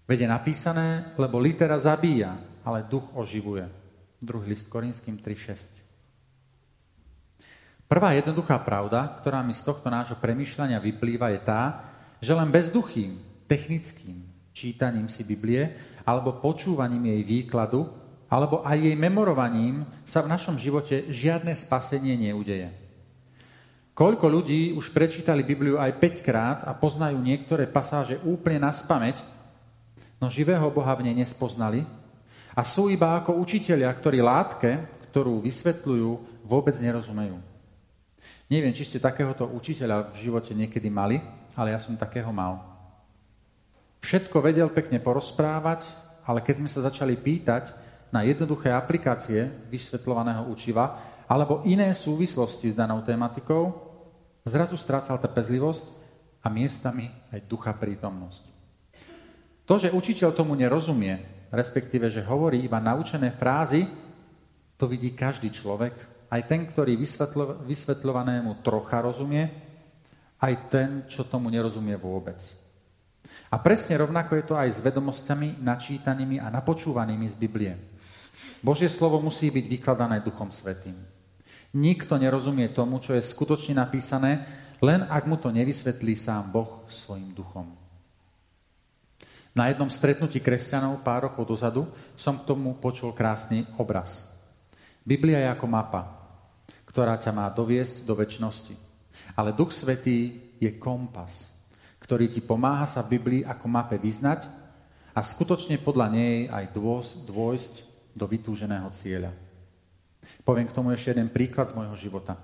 Vede 0.08 0.24
napísané, 0.24 1.12
lebo 1.20 1.36
litera 1.36 1.76
zabíja, 1.76 2.40
ale 2.64 2.88
duch 2.88 3.04
oživuje. 3.12 3.68
Druhý 4.24 4.56
list 4.56 4.72
Korinským 4.72 5.20
3.6. 5.20 5.84
Prvá 7.84 8.16
jednoduchá 8.16 8.56
pravda, 8.64 9.04
ktorá 9.20 9.44
mi 9.44 9.52
z 9.52 9.60
tohto 9.60 9.92
nášho 9.92 10.16
premyšľania 10.16 10.80
vyplýva, 10.80 11.28
je 11.36 11.40
tá, 11.44 11.92
že 12.18 12.32
len 12.34 12.50
bezduchým, 12.50 13.18
technickým 13.48 14.24
čítaním 14.54 15.10
si 15.10 15.26
Biblie 15.26 15.74
alebo 16.06 16.38
počúvaním 16.38 17.10
jej 17.10 17.22
výkladu 17.26 17.90
alebo 18.30 18.62
aj 18.66 18.78
jej 18.80 18.96
memorovaním 18.96 19.86
sa 20.02 20.22
v 20.24 20.30
našom 20.30 20.56
živote 20.58 21.06
žiadne 21.10 21.52
spasenie 21.54 22.18
neudeje. 22.18 22.72
Koľko 23.94 24.26
ľudí 24.26 24.74
už 24.74 24.90
prečítali 24.90 25.46
Bibliu 25.46 25.78
aj 25.78 26.02
5 26.02 26.26
krát 26.26 26.58
a 26.66 26.74
poznajú 26.74 27.14
niektoré 27.22 27.70
pasáže 27.70 28.18
úplne 28.26 28.66
na 28.66 28.74
spameť, 28.74 29.22
no 30.18 30.26
živého 30.26 30.66
Boha 30.74 30.98
v 30.98 31.06
nej 31.06 31.14
nespoznali 31.14 31.86
a 32.58 32.66
sú 32.66 32.90
iba 32.90 33.14
ako 33.22 33.38
učitelia, 33.38 33.86
ktorí 33.94 34.18
látke, 34.18 34.82
ktorú 35.14 35.38
vysvetľujú, 35.38 36.42
vôbec 36.42 36.74
nerozumejú. 36.82 37.38
Neviem, 38.50 38.74
či 38.74 38.82
ste 38.82 38.98
takéhoto 38.98 39.46
učiteľa 39.46 40.10
v 40.10 40.26
živote 40.26 40.50
niekedy 40.58 40.90
mali, 40.90 41.22
ale 41.54 41.72
ja 41.72 41.80
som 41.80 41.96
takého 41.96 42.30
mal. 42.34 42.60
Všetko 44.04 44.44
vedel 44.44 44.68
pekne 44.68 45.00
porozprávať, 45.00 45.88
ale 46.26 46.44
keď 46.44 46.54
sme 46.60 46.68
sa 46.68 46.84
začali 46.84 47.16
pýtať 47.16 47.72
na 48.12 48.22
jednoduché 48.26 48.70
aplikácie 48.70 49.48
vysvetľovaného 49.72 50.46
učiva 50.52 51.00
alebo 51.24 51.64
iné 51.64 51.90
súvislosti 51.96 52.70
s 52.70 52.76
danou 52.76 53.00
tematikou, 53.00 53.84
Zrazu 54.44 54.76
strácal 54.76 55.16
trpezlivosť 55.24 55.88
a 56.44 56.52
miestami 56.52 57.08
aj 57.32 57.48
ducha 57.48 57.72
prítomnosť. 57.72 58.44
To, 59.64 59.80
že 59.80 59.88
učiteľ 59.88 60.36
tomu 60.36 60.52
nerozumie, 60.52 61.16
respektíve, 61.48 62.12
že 62.12 62.20
hovorí 62.20 62.60
iba 62.60 62.76
naučené 62.76 63.32
frázy, 63.32 63.88
to 64.76 64.84
vidí 64.84 65.16
každý 65.16 65.48
človek, 65.48 65.96
aj 66.28 66.42
ten, 66.44 66.68
ktorý 66.68 66.92
vysvetľovanému 67.64 68.60
trocha 68.60 69.00
rozumie, 69.00 69.48
aj 70.44 70.54
ten, 70.68 70.90
čo 71.08 71.24
tomu 71.24 71.48
nerozumie 71.48 71.96
vôbec. 71.96 72.36
A 73.48 73.56
presne 73.56 73.96
rovnako 73.96 74.36
je 74.36 74.44
to 74.44 74.54
aj 74.60 74.68
s 74.68 74.84
vedomosťami 74.84 75.64
načítanými 75.64 76.36
a 76.36 76.52
napočúvanými 76.52 77.24
z 77.32 77.36
Biblie. 77.40 77.72
Božie 78.60 78.92
slovo 78.92 79.16
musí 79.24 79.48
byť 79.48 79.64
vykladané 79.64 80.20
Duchom 80.20 80.52
Svetým. 80.52 80.96
Nikto 81.74 82.20
nerozumie 82.20 82.68
tomu, 82.70 83.00
čo 83.00 83.16
je 83.16 83.24
skutočne 83.24 83.80
napísané, 83.80 84.44
len 84.84 85.08
ak 85.08 85.24
mu 85.24 85.40
to 85.40 85.48
nevysvetlí 85.48 86.12
sám 86.14 86.52
Boh 86.52 86.84
svojim 86.92 87.32
duchom. 87.32 87.72
Na 89.54 89.70
jednom 89.70 89.88
stretnutí 89.88 90.42
kresťanov 90.42 91.00
pár 91.06 91.30
rokov 91.30 91.46
dozadu 91.46 91.86
som 92.18 92.42
k 92.42 92.46
tomu 92.46 92.74
počul 92.78 93.14
krásny 93.14 93.64
obraz. 93.78 94.26
Biblia 95.06 95.40
je 95.40 95.48
ako 95.54 95.66
mapa, 95.70 96.02
ktorá 96.90 97.14
ťa 97.18 97.30
má 97.30 97.46
doviesť 97.50 98.02
do 98.02 98.18
väčšnosti. 98.18 98.83
Ale 99.34 99.54
Duch 99.54 99.70
Svetý 99.70 100.52
je 100.58 100.70
kompas, 100.78 101.54
ktorý 102.00 102.28
ti 102.28 102.40
pomáha 102.44 102.86
sa 102.86 103.02
v 103.02 103.18
Biblii 103.18 103.42
ako 103.42 103.66
mape 103.66 103.96
vyznať 103.98 104.46
a 105.14 105.20
skutočne 105.22 105.78
podľa 105.78 106.06
nej 106.10 106.36
aj 106.50 106.74
dôjsť 107.26 107.74
do 108.14 108.26
vytúženého 108.26 108.90
cieľa. 108.90 109.34
Poviem 110.42 110.66
k 110.68 110.76
tomu 110.76 110.94
ešte 110.94 111.12
jeden 111.12 111.28
príklad 111.28 111.68
z 111.70 111.76
môjho 111.76 111.96
života. 111.98 112.38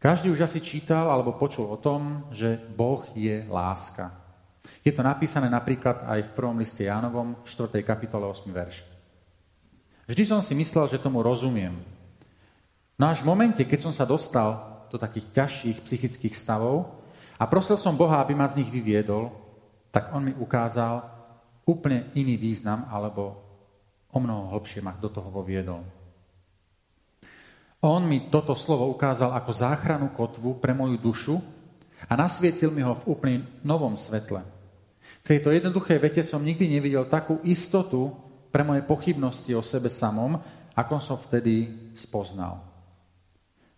Každý 0.00 0.32
už 0.32 0.48
asi 0.48 0.64
čítal 0.64 1.12
alebo 1.12 1.36
počul 1.36 1.68
o 1.68 1.76
tom, 1.76 2.24
že 2.32 2.56
Boh 2.56 3.04
je 3.12 3.44
láska. 3.52 4.16
Je 4.80 4.92
to 4.94 5.04
napísané 5.04 5.52
napríklad 5.52 6.08
aj 6.08 6.20
v 6.24 6.34
prvom 6.36 6.56
liste 6.56 6.80
Jánovom, 6.88 7.36
4. 7.44 7.84
kapitole 7.84 8.24
8. 8.24 8.48
verš. 8.48 8.80
Vždy 10.08 10.24
som 10.24 10.40
si 10.40 10.56
myslel, 10.56 10.88
že 10.88 11.02
tomu 11.02 11.20
rozumiem. 11.20 11.76
No 12.96 13.12
až 13.12 13.20
v 13.20 13.28
momente, 13.28 13.62
keď 13.62 13.88
som 13.88 13.92
sa 13.92 14.08
dostal 14.08 14.69
do 14.90 14.98
takých 14.98 15.30
ťažších 15.30 15.78
psychických 15.86 16.34
stavov 16.34 17.00
a 17.38 17.46
prosil 17.46 17.78
som 17.78 17.96
Boha, 17.96 18.20
aby 18.20 18.34
ma 18.36 18.50
z 18.50 18.60
nich 18.60 18.70
vyviedol, 18.74 19.32
tak 19.94 20.12
on 20.12 20.26
mi 20.26 20.34
ukázal 20.34 21.00
úplne 21.64 22.10
iný 22.18 22.34
význam, 22.34 22.90
alebo 22.90 23.38
o 24.10 24.18
mnoho 24.18 24.50
hlbšie 24.52 24.82
ma 24.82 24.98
do 24.98 25.06
toho 25.06 25.30
voviedol. 25.30 25.80
On 27.80 28.02
mi 28.04 28.28
toto 28.28 28.52
slovo 28.52 28.90
ukázal 28.92 29.32
ako 29.32 29.50
záchranu 29.56 30.12
kotvu 30.12 30.60
pre 30.60 30.76
moju 30.76 31.00
dušu 31.00 31.40
a 32.04 32.12
nasvietil 32.12 32.68
mi 32.68 32.84
ho 32.84 32.92
v 32.92 33.06
úplne 33.08 33.36
novom 33.64 33.96
svetle. 33.96 34.44
V 35.20 35.24
tejto 35.24 35.48
jednoduchej 35.48 35.96
vete 35.96 36.20
som 36.20 36.44
nikdy 36.44 36.68
nevidel 36.68 37.08
takú 37.08 37.40
istotu 37.40 38.12
pre 38.52 38.66
moje 38.66 38.84
pochybnosti 38.84 39.56
o 39.56 39.64
sebe 39.64 39.88
samom, 39.88 40.36
ako 40.76 40.94
som 41.00 41.16
vtedy 41.16 41.72
spoznal. 41.96 42.60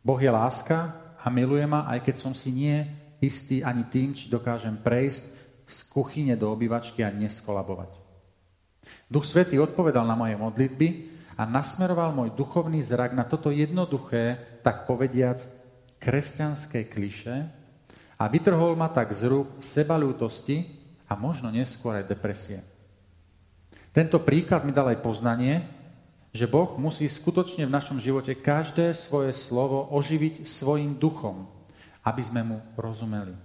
Boh 0.02 0.18
je 0.18 0.30
láska 0.30 1.01
a 1.22 1.26
miluje 1.30 1.62
ma, 1.64 1.86
aj 1.86 2.02
keď 2.02 2.14
som 2.18 2.34
si 2.34 2.50
nie 2.50 2.82
istý 3.22 3.62
ani 3.62 3.86
tým, 3.86 4.12
či 4.12 4.26
dokážem 4.26 4.74
prejsť 4.82 5.22
z 5.64 5.78
kuchyne 5.86 6.34
do 6.34 6.50
obývačky 6.50 7.06
a 7.06 7.14
neskolabovať. 7.14 7.94
Duch 9.06 9.22
Svetý 9.22 9.62
odpovedal 9.62 10.02
na 10.02 10.18
moje 10.18 10.34
modlitby 10.34 10.88
a 11.38 11.46
nasmeroval 11.46 12.10
môj 12.12 12.34
duchovný 12.34 12.82
zrak 12.82 13.14
na 13.14 13.22
toto 13.22 13.54
jednoduché, 13.54 14.58
tak 14.66 14.84
povediac, 14.90 15.38
kresťanské 16.02 16.90
kliše 16.90 17.46
a 18.18 18.24
vytrhol 18.26 18.74
ma 18.74 18.90
tak 18.90 19.14
z 19.14 19.30
rúk 19.30 19.62
sebalútosti, 19.62 20.82
a 21.12 21.14
možno 21.14 21.52
neskôr 21.52 22.00
aj 22.00 22.08
depresie. 22.08 22.64
Tento 23.92 24.16
príklad 24.24 24.64
mi 24.64 24.72
dal 24.72 24.88
aj 24.88 25.04
poznanie, 25.04 25.60
že 26.32 26.48
Boh 26.48 26.80
musí 26.80 27.04
skutočne 27.04 27.68
v 27.68 27.74
našom 27.76 28.00
živote 28.00 28.32
každé 28.32 28.96
svoje 28.96 29.36
slovo 29.36 29.84
oživiť 29.92 30.48
svojim 30.48 30.96
duchom, 30.96 31.44
aby 32.00 32.22
sme 32.24 32.40
mu 32.40 32.58
rozumeli. 32.74 33.36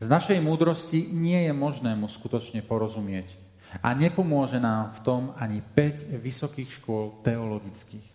Z 0.00 0.08
našej 0.08 0.40
múdrosti 0.40 1.12
nie 1.12 1.44
je 1.44 1.52
možné 1.52 1.92
mu 1.92 2.08
skutočne 2.08 2.64
porozumieť 2.64 3.36
a 3.84 3.92
nepomôže 3.92 4.56
nám 4.56 4.96
v 4.96 5.00
tom 5.04 5.22
ani 5.36 5.60
5 5.60 6.16
vysokých 6.16 6.80
škôl 6.80 7.20
teologických. 7.20 8.08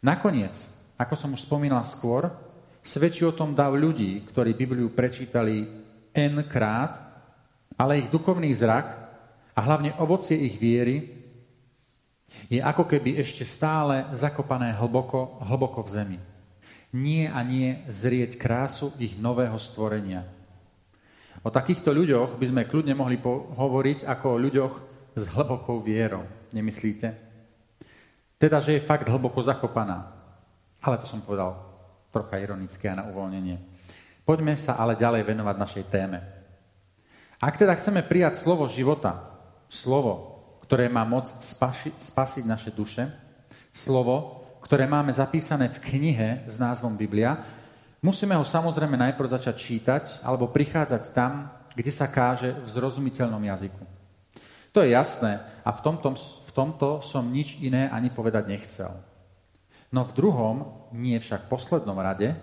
Nakoniec, 0.00 0.56
ako 0.96 1.14
som 1.14 1.36
už 1.36 1.44
spomínal 1.44 1.84
skôr, 1.84 2.32
svedčí 2.80 3.28
o 3.28 3.36
tom 3.36 3.52
dav 3.52 3.76
ľudí, 3.76 4.24
ktorí 4.32 4.56
Bibliu 4.56 4.88
prečítali 4.88 5.68
N 6.16 6.40
krát, 6.48 6.96
ale 7.76 8.00
ich 8.00 8.08
duchovný 8.08 8.48
zrak 8.56 8.96
a 9.52 9.60
hlavne 9.60 9.92
ovocie 10.00 10.40
ich 10.40 10.56
viery 10.56 11.13
je 12.48 12.60
ako 12.60 12.84
keby 12.84 13.18
ešte 13.20 13.42
stále 13.42 14.08
zakopané 14.12 14.74
hlboko, 14.76 15.40
hlboko 15.42 15.82
v 15.84 15.90
zemi. 15.90 16.18
Nie 16.94 17.32
a 17.32 17.42
nie 17.42 17.82
zrieť 17.90 18.38
krásu 18.38 18.94
ich 19.02 19.18
nového 19.18 19.58
stvorenia. 19.58 20.22
O 21.42 21.50
takýchto 21.50 21.90
ľuďoch 21.90 22.38
by 22.38 22.46
sme 22.48 22.68
kľudne 22.68 22.94
mohli 22.96 23.18
hovoriť 23.20 24.06
ako 24.06 24.26
o 24.30 24.40
ľuďoch 24.40 24.74
s 25.18 25.22
hlbokou 25.34 25.82
vierou. 25.82 26.24
Nemyslíte? 26.54 27.12
Teda, 28.38 28.62
že 28.62 28.78
je 28.78 28.86
fakt 28.86 29.08
hlboko 29.10 29.42
zakopaná. 29.42 30.10
Ale 30.80 31.00
to 31.00 31.08
som 31.08 31.20
povedal 31.24 31.58
trocha 32.14 32.38
ironické 32.38 32.86
a 32.92 32.98
na 32.98 33.08
uvoľnenie. 33.10 33.58
Poďme 34.22 34.54
sa 34.56 34.78
ale 34.78 34.96
ďalej 34.96 35.26
venovať 35.26 35.56
našej 35.58 35.84
téme. 35.90 36.22
Ak 37.42 37.60
teda 37.60 37.76
chceme 37.76 38.00
prijať 38.00 38.40
slovo 38.40 38.64
života, 38.70 39.36
slovo, 39.68 40.33
ktoré 40.64 40.88
má 40.88 41.04
moc 41.04 41.28
spasi, 41.44 41.92
spasiť 42.00 42.44
naše 42.48 42.72
duše, 42.72 43.04
slovo, 43.68 44.40
ktoré 44.64 44.88
máme 44.88 45.12
zapísané 45.12 45.68
v 45.68 45.82
knihe 45.92 46.48
s 46.48 46.56
názvom 46.56 46.96
Biblia, 46.96 47.36
musíme 48.00 48.32
ho 48.32 48.44
samozrejme 48.48 48.96
najprv 48.96 49.28
začať 49.28 49.54
čítať 49.60 50.04
alebo 50.24 50.48
prichádzať 50.48 51.12
tam, 51.12 51.52
kde 51.76 51.92
sa 51.92 52.08
káže 52.08 52.56
v 52.56 52.66
zrozumiteľnom 52.72 53.44
jazyku. 53.44 53.84
To 54.72 54.80
je 54.80 54.96
jasné 54.96 55.44
a 55.62 55.70
v 55.70 55.80
tomto, 55.84 56.16
v 56.18 56.50
tomto 56.56 57.04
som 57.04 57.28
nič 57.28 57.60
iné 57.60 57.92
ani 57.92 58.08
povedať 58.08 58.48
nechcel. 58.48 58.90
No 59.92 60.08
v 60.08 60.16
druhom, 60.16 60.56
nie 60.96 61.20
však 61.20 61.46
poslednom 61.46 61.94
rade, 62.00 62.34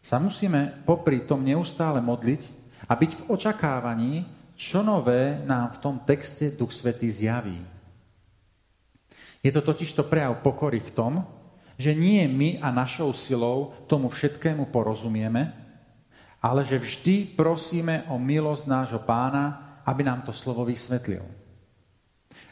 sa 0.00 0.16
musíme 0.16 0.80
popri 0.88 1.28
tom 1.28 1.44
neustále 1.44 2.00
modliť 2.00 2.42
a 2.88 2.96
byť 2.96 3.10
v 3.20 3.22
očakávaní, 3.30 4.24
čo 4.60 4.84
nové 4.84 5.40
nám 5.48 5.72
v 5.72 5.80
tom 5.80 5.96
texte 6.04 6.52
Duch 6.52 6.76
Svetý 6.76 7.08
zjaví. 7.08 7.56
Je 9.40 9.48
to 9.48 9.64
totiž 9.64 9.96
to 9.96 10.04
prejav 10.04 10.44
pokory 10.44 10.84
v 10.84 10.92
tom, 10.92 11.12
že 11.80 11.96
nie 11.96 12.28
my 12.28 12.60
a 12.60 12.68
našou 12.68 13.16
silou 13.16 13.72
tomu 13.88 14.12
všetkému 14.12 14.68
porozumieme, 14.68 15.48
ale 16.44 16.60
že 16.68 16.76
vždy 16.76 17.40
prosíme 17.40 18.04
o 18.12 18.20
milosť 18.20 18.68
nášho 18.68 19.00
pána, 19.00 19.80
aby 19.88 20.04
nám 20.04 20.28
to 20.28 20.32
slovo 20.36 20.68
vysvetlil. 20.68 21.24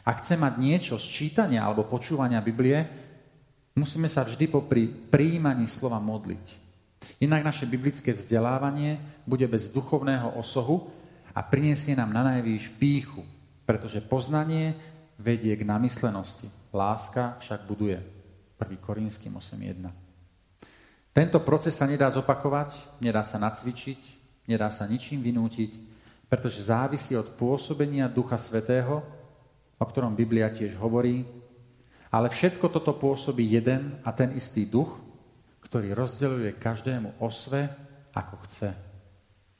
Ak 0.01 0.25
chce 0.25 0.33
mať 0.33 0.57
niečo 0.57 0.97
z 0.97 1.05
čítania 1.05 1.61
alebo 1.61 1.85
počúvania 1.85 2.41
Biblie, 2.41 2.89
musíme 3.77 4.09
sa 4.09 4.25
vždy 4.25 4.49
popri 4.49 4.89
príjmaní 4.89 5.69
slova 5.69 6.01
modliť. 6.01 6.57
Inak 7.21 7.45
naše 7.45 7.69
biblické 7.69 8.17
vzdelávanie 8.17 8.97
bude 9.29 9.45
bez 9.45 9.69
duchovného 9.69 10.33
osohu 10.41 10.89
a 11.33 11.39
priniesie 11.45 11.93
nám 11.93 12.13
na 12.13 12.25
najvýš 12.35 12.73
píchu, 12.77 13.21
pretože 13.65 14.01
poznanie 14.01 14.73
vedie 15.19 15.53
k 15.53 15.67
namyslenosti. 15.67 16.49
Láska 16.73 17.37
však 17.43 17.67
buduje. 17.67 17.99
1. 18.59 18.75
Korinským 18.79 19.35
8.1. 19.35 19.87
Tento 21.09 21.39
proces 21.41 21.75
sa 21.75 21.89
nedá 21.89 22.07
zopakovať, 22.11 23.01
nedá 23.03 23.25
sa 23.25 23.41
nacvičiť, 23.41 23.99
nedá 24.47 24.69
sa 24.69 24.85
ničím 24.85 25.19
vynútiť, 25.19 25.71
pretože 26.29 26.69
závisí 26.69 27.17
od 27.17 27.35
pôsobenia 27.35 28.05
Ducha 28.07 28.37
Svetého, 28.37 29.01
o 29.79 29.85
ktorom 29.85 30.13
Biblia 30.13 30.53
tiež 30.53 30.77
hovorí, 30.77 31.25
ale 32.09 32.29
všetko 32.29 32.69
toto 32.69 32.97
pôsobí 32.97 33.45
jeden 33.45 33.97
a 34.01 34.09
ten 34.13 34.33
istý 34.33 34.65
duch, 34.65 34.97
ktorý 35.65 35.93
rozdeľuje 35.93 36.57
každému 36.57 37.21
osve, 37.21 37.69
ako 38.13 38.35
chce. 38.45 38.88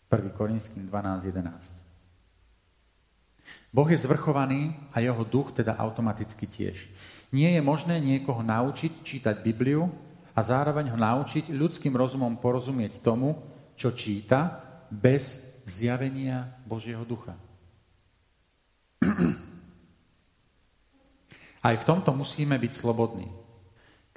1. 0.10 0.34
Korinským 0.34 0.90
12.11. 0.90 1.78
Boh 3.70 3.86
je 3.86 4.02
zvrchovaný 4.02 4.74
a 4.90 4.98
jeho 4.98 5.22
duch 5.22 5.54
teda 5.54 5.78
automaticky 5.78 6.50
tiež. 6.50 6.90
Nie 7.30 7.54
je 7.54 7.62
možné 7.62 8.02
niekoho 8.02 8.42
naučiť 8.42 9.06
čítať 9.06 9.46
Bibliu 9.46 9.86
a 10.34 10.42
zároveň 10.42 10.90
ho 10.90 10.98
naučiť 10.98 11.54
ľudským 11.54 11.94
rozumom 11.94 12.42
porozumieť 12.42 13.06
tomu, 13.06 13.38
čo 13.78 13.94
číta, 13.94 14.66
bez 14.90 15.46
zjavenia 15.70 16.58
Božieho 16.66 17.06
ducha. 17.06 17.38
Aj 21.70 21.76
v 21.78 21.86
tomto 21.86 22.10
musíme 22.18 22.58
byť 22.58 22.74
slobodní. 22.74 23.30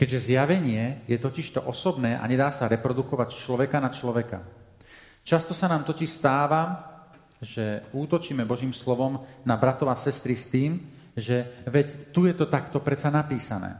Keďže 0.00 0.32
zjavenie 0.32 1.04
je 1.04 1.20
totiž 1.20 1.52
to 1.52 1.60
osobné 1.68 2.16
a 2.16 2.24
nedá 2.24 2.48
sa 2.48 2.64
reprodukovať 2.72 3.36
človeka 3.36 3.76
na 3.76 3.92
človeka. 3.92 4.40
Často 5.22 5.54
sa 5.54 5.70
nám 5.70 5.86
totiž 5.86 6.10
stáva, 6.10 6.90
že 7.42 7.82
útočíme 7.90 8.46
Božím 8.46 8.70
slovom 8.70 9.22
na 9.42 9.58
bratov 9.58 9.90
a 9.90 9.98
sestry 9.98 10.38
s 10.38 10.46
tým, 10.50 10.82
že 11.18 11.46
veď 11.66 12.14
tu 12.14 12.26
je 12.26 12.34
to 12.34 12.46
takto 12.46 12.78
predsa 12.78 13.10
napísané. 13.10 13.78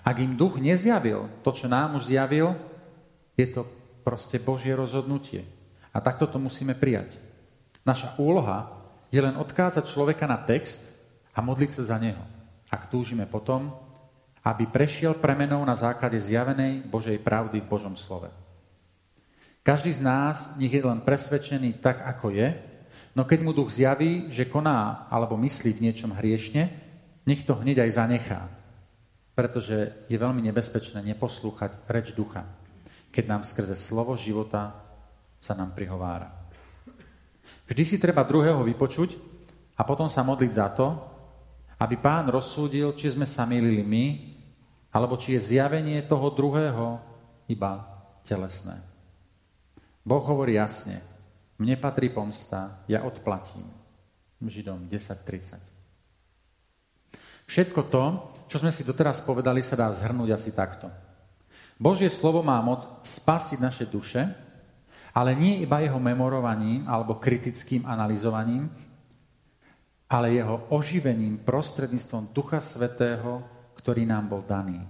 Ak 0.00 0.16
im 0.18 0.36
duch 0.36 0.56
nezjavil 0.56 1.28
to, 1.44 1.52
čo 1.52 1.68
nám 1.68 2.00
už 2.00 2.08
zjavil, 2.08 2.56
je 3.36 3.46
to 3.52 3.68
proste 4.00 4.40
Božie 4.40 4.72
rozhodnutie. 4.72 5.44
A 5.92 6.00
takto 6.00 6.24
to 6.24 6.40
musíme 6.40 6.72
prijať. 6.72 7.20
Naša 7.84 8.16
úloha 8.16 8.72
je 9.12 9.20
len 9.20 9.36
odkázať 9.36 9.84
človeka 9.84 10.24
na 10.24 10.40
text 10.40 10.80
a 11.36 11.44
modliť 11.44 11.70
sa 11.76 11.94
za 11.94 11.96
neho. 12.00 12.24
Ak 12.72 12.88
túžime 12.88 13.28
potom, 13.28 13.68
aby 14.42 14.64
prešiel 14.64 15.14
premenou 15.14 15.60
na 15.62 15.76
základe 15.76 16.16
zjavenej 16.16 16.88
Božej 16.88 17.20
pravdy 17.20 17.60
v 17.60 17.68
Božom 17.68 17.94
slove. 17.94 18.41
Každý 19.62 19.94
z 19.94 20.02
nás 20.02 20.58
nech 20.58 20.74
je 20.74 20.82
len 20.82 20.98
presvedčený 20.98 21.78
tak, 21.78 22.02
ako 22.02 22.34
je, 22.34 22.50
no 23.14 23.22
keď 23.22 23.38
mu 23.46 23.54
duch 23.54 23.70
zjaví, 23.70 24.26
že 24.34 24.50
koná 24.50 25.06
alebo 25.06 25.38
myslí 25.38 25.78
v 25.78 25.84
niečom 25.86 26.10
hriešne, 26.10 26.66
nech 27.22 27.46
to 27.46 27.54
hneď 27.54 27.86
aj 27.86 27.90
zanechá. 27.94 28.42
Pretože 29.38 29.94
je 30.10 30.18
veľmi 30.18 30.42
nebezpečné 30.50 31.00
neposlúchať 31.14 31.86
reč 31.86 32.10
ducha, 32.10 32.42
keď 33.14 33.24
nám 33.30 33.42
skrze 33.46 33.78
slovo 33.78 34.18
života 34.18 34.74
sa 35.38 35.54
nám 35.54 35.72
prihovára. 35.78 36.42
Vždy 37.70 37.82
si 37.86 37.96
treba 38.02 38.26
druhého 38.26 38.66
vypočuť 38.66 39.16
a 39.78 39.86
potom 39.86 40.10
sa 40.10 40.26
modliť 40.26 40.52
za 40.52 40.68
to, 40.74 40.92
aby 41.78 41.98
pán 42.02 42.30
rozsúdil, 42.30 42.94
či 42.98 43.14
sme 43.14 43.26
sa 43.26 43.46
milili 43.46 43.82
my, 43.86 44.06
alebo 44.90 45.14
či 45.16 45.38
je 45.38 45.54
zjavenie 45.54 46.02
toho 46.04 46.30
druhého 46.34 47.00
iba 47.48 47.82
telesné. 48.26 48.91
Boh 50.02 50.22
hovorí 50.26 50.58
jasne, 50.58 50.98
mne 51.62 51.78
patrí 51.78 52.10
pomsta, 52.10 52.82
ja 52.90 53.06
odplatím. 53.06 53.66
Židom 54.42 54.90
10.30. 54.90 55.62
Všetko 57.46 57.80
to, 57.86 58.04
čo 58.50 58.58
sme 58.58 58.74
si 58.74 58.82
doteraz 58.82 59.22
povedali, 59.22 59.62
sa 59.62 59.78
dá 59.78 59.86
zhrnúť 59.94 60.34
asi 60.34 60.50
takto. 60.50 60.90
Božie 61.78 62.10
slovo 62.10 62.42
má 62.42 62.58
moc 62.58 62.82
spasiť 63.06 63.58
naše 63.62 63.86
duše, 63.86 64.26
ale 65.14 65.38
nie 65.38 65.62
iba 65.62 65.78
jeho 65.78 66.02
memorovaním 66.02 66.82
alebo 66.90 67.22
kritickým 67.22 67.86
analyzovaním, 67.86 68.66
ale 70.10 70.36
jeho 70.36 70.68
oživením 70.74 71.40
prostredníctvom 71.40 72.34
Ducha 72.34 72.60
Svetého, 72.60 73.40
ktorý 73.78 74.04
nám 74.04 74.28
bol 74.28 74.42
daný. 74.44 74.82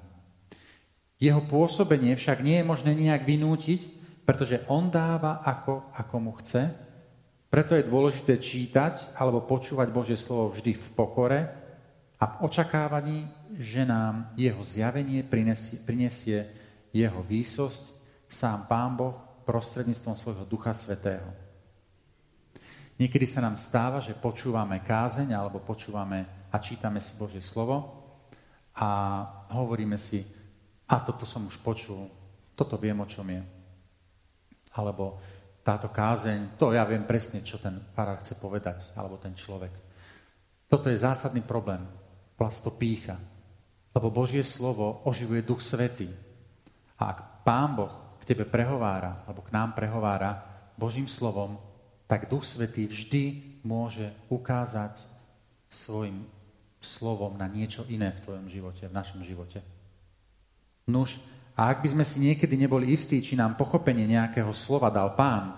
Jeho 1.22 1.44
pôsobenie 1.46 2.18
však 2.18 2.42
nie 2.42 2.58
je 2.58 2.66
možné 2.66 2.96
nejak 2.98 3.22
vynútiť, 3.22 4.01
pretože 4.22 4.62
on 4.70 4.90
dáva 4.90 5.42
ako, 5.42 5.90
ako 5.94 6.16
mu 6.22 6.32
chce. 6.38 6.70
Preto 7.52 7.76
je 7.76 7.84
dôležité 7.84 8.38
čítať 8.40 9.12
alebo 9.18 9.44
počúvať 9.44 9.88
Božie 9.92 10.16
slovo 10.16 10.54
vždy 10.54 10.72
v 10.78 10.88
pokore 10.96 11.40
a 12.16 12.24
v 12.24 12.34
očakávaní, 12.46 13.28
že 13.58 13.84
nám 13.84 14.32
jeho 14.38 14.62
zjavenie 14.64 15.20
prinesie, 15.26 15.76
prinesie 15.82 16.48
jeho 16.94 17.20
výsosť, 17.26 17.92
sám 18.30 18.64
Pán 18.70 18.96
Boh 18.96 19.16
prostredníctvom 19.44 20.16
svojho 20.16 20.44
Ducha 20.48 20.72
Svetého. 20.72 21.28
Niekedy 22.96 23.26
sa 23.26 23.42
nám 23.42 23.58
stáva, 23.58 23.98
že 23.98 24.14
počúvame 24.14 24.78
kázeň 24.80 25.34
alebo 25.34 25.58
počúvame 25.58 26.24
a 26.48 26.56
čítame 26.62 27.02
si 27.02 27.18
Božie 27.18 27.42
slovo 27.42 28.00
a 28.72 28.88
hovoríme 29.52 29.98
si, 29.98 30.24
a 30.88 31.00
toto 31.00 31.24
som 31.24 31.48
už 31.48 31.60
počul, 31.64 32.08
toto 32.52 32.76
viem, 32.76 32.96
o 33.00 33.08
čom 33.08 33.24
je. 33.28 33.42
Alebo 34.72 35.20
táto 35.62 35.92
kázeň, 35.92 36.58
to 36.58 36.74
ja 36.74 36.82
viem 36.82 37.06
presne, 37.06 37.44
čo 37.46 37.62
ten 37.62 37.78
farár 37.94 38.18
chce 38.20 38.34
povedať, 38.34 38.90
alebo 38.98 39.20
ten 39.20 39.36
človek. 39.36 39.70
Toto 40.66 40.90
je 40.90 40.98
zásadný 40.98 41.44
problém. 41.44 41.84
Vlast 42.34 42.64
to 42.64 42.74
pícha. 42.74 43.20
Lebo 43.92 44.08
Božie 44.08 44.42
slovo 44.42 45.04
oživuje 45.04 45.44
Duch 45.44 45.60
Svetý. 45.60 46.08
A 46.98 47.12
ak 47.12 47.18
Pán 47.44 47.76
Boh 47.76 47.92
k 48.18 48.34
tebe 48.34 48.48
prehovára, 48.48 49.22
alebo 49.28 49.44
k 49.44 49.52
nám 49.54 49.76
prehovára 49.76 50.42
Božím 50.74 51.06
slovom, 51.06 51.60
tak 52.08 52.32
Duch 52.32 52.42
Svetý 52.42 52.88
vždy 52.88 53.24
môže 53.62 54.10
ukázať 54.32 55.04
svojim 55.70 56.26
slovom 56.82 57.38
na 57.38 57.46
niečo 57.46 57.86
iné 57.86 58.10
v 58.10 58.22
tvojom 58.26 58.46
živote, 58.50 58.90
v 58.90 58.96
našom 58.96 59.22
živote. 59.22 59.62
Nuž, 60.90 61.22
a 61.52 61.68
ak 61.68 61.84
by 61.84 61.88
sme 61.92 62.04
si 62.04 62.16
niekedy 62.20 62.56
neboli 62.56 62.92
istí, 62.96 63.20
či 63.20 63.36
nám 63.36 63.60
pochopenie 63.60 64.08
nejakého 64.08 64.50
slova 64.56 64.88
dal 64.88 65.12
pán, 65.12 65.52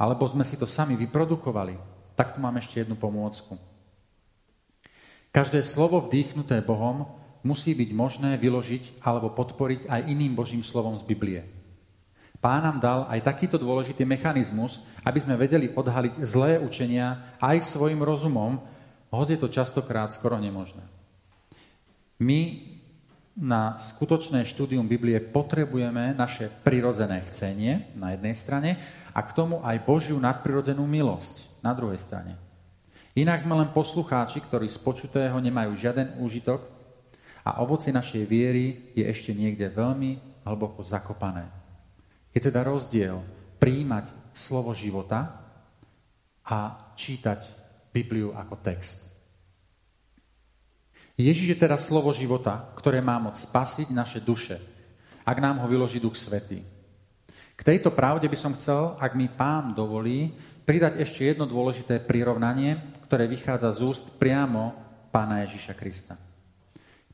alebo 0.00 0.24
sme 0.24 0.44
si 0.48 0.56
to 0.56 0.64
sami 0.64 0.96
vyprodukovali, 0.96 1.76
tak 2.16 2.32
tu 2.32 2.38
mám 2.40 2.56
ešte 2.56 2.80
jednu 2.80 2.96
pomôcku. 2.96 3.60
Každé 5.30 5.60
slovo 5.62 6.00
vdýchnuté 6.08 6.64
Bohom 6.64 7.06
musí 7.44 7.76
byť 7.76 7.90
možné 7.92 8.30
vyložiť 8.40 9.04
alebo 9.04 9.30
podporiť 9.30 9.86
aj 9.86 10.08
iným 10.08 10.34
Božím 10.34 10.64
slovom 10.64 10.96
z 10.96 11.04
Biblie. 11.04 11.44
Pán 12.40 12.64
nám 12.64 12.80
dal 12.80 13.00
aj 13.12 13.20
takýto 13.20 13.60
dôležitý 13.60 14.08
mechanizmus, 14.08 14.80
aby 15.04 15.20
sme 15.20 15.36
vedeli 15.36 15.68
odhaliť 15.76 16.24
zlé 16.24 16.56
učenia 16.56 17.36
aj 17.36 17.60
svojim 17.60 18.00
rozumom, 18.00 18.64
hoď 19.12 19.36
je 19.36 19.38
to 19.44 19.52
častokrát 19.52 20.08
skoro 20.16 20.40
nemožné. 20.40 20.80
My 22.16 22.64
na 23.38 23.78
skutočné 23.78 24.42
štúdium 24.42 24.86
Biblie 24.86 25.18
potrebujeme 25.22 26.12
naše 26.14 26.50
prirodzené 26.66 27.22
chcenie 27.30 27.90
na 27.94 28.14
jednej 28.14 28.34
strane 28.34 28.70
a 29.14 29.20
k 29.22 29.34
tomu 29.34 29.62
aj 29.62 29.86
Božiu 29.86 30.18
nadprirodzenú 30.18 30.82
milosť 30.86 31.62
na 31.62 31.70
druhej 31.74 31.98
strane. 31.98 32.34
Inak 33.18 33.42
sme 33.42 33.58
len 33.58 33.74
poslucháči, 33.74 34.38
ktorí 34.38 34.70
z 34.70 34.78
počutého 34.78 35.34
nemajú 35.42 35.74
žiaden 35.74 36.14
úžitok 36.22 36.62
a 37.42 37.58
ovoci 37.58 37.90
našej 37.90 38.22
viery 38.22 38.94
je 38.94 39.02
ešte 39.02 39.34
niekde 39.34 39.66
veľmi 39.66 40.42
hlboko 40.46 40.86
zakopané. 40.86 41.50
Je 42.30 42.38
teda 42.38 42.62
rozdiel 42.62 43.18
príjmať 43.58 44.14
slovo 44.30 44.70
života 44.70 45.42
a 46.46 46.90
čítať 46.94 47.42
Bibliu 47.90 48.30
ako 48.30 48.54
text. 48.62 49.09
Ježiš 51.20 51.52
je 51.52 51.58
teda 51.58 51.76
slovo 51.76 52.08
života, 52.16 52.72
ktoré 52.80 53.04
má 53.04 53.20
moc 53.20 53.36
spasiť 53.36 53.92
naše 53.92 54.24
duše, 54.24 54.56
ak 55.26 55.36
nám 55.36 55.60
ho 55.60 55.66
vyloží 55.68 56.00
Duch 56.00 56.16
Svetý. 56.16 56.64
K 57.54 57.60
tejto 57.60 57.92
pravde 57.92 58.24
by 58.24 58.38
som 58.40 58.56
chcel, 58.56 58.96
ak 58.96 59.12
mi 59.12 59.28
pán 59.28 59.76
dovolí, 59.76 60.32
pridať 60.64 60.96
ešte 61.04 61.28
jedno 61.28 61.44
dôležité 61.44 62.00
prirovnanie, 62.00 62.80
ktoré 63.04 63.28
vychádza 63.28 63.68
z 63.76 63.80
úst 63.84 64.04
priamo 64.16 64.72
pána 65.12 65.44
Ježiša 65.44 65.76
Krista. 65.76 66.16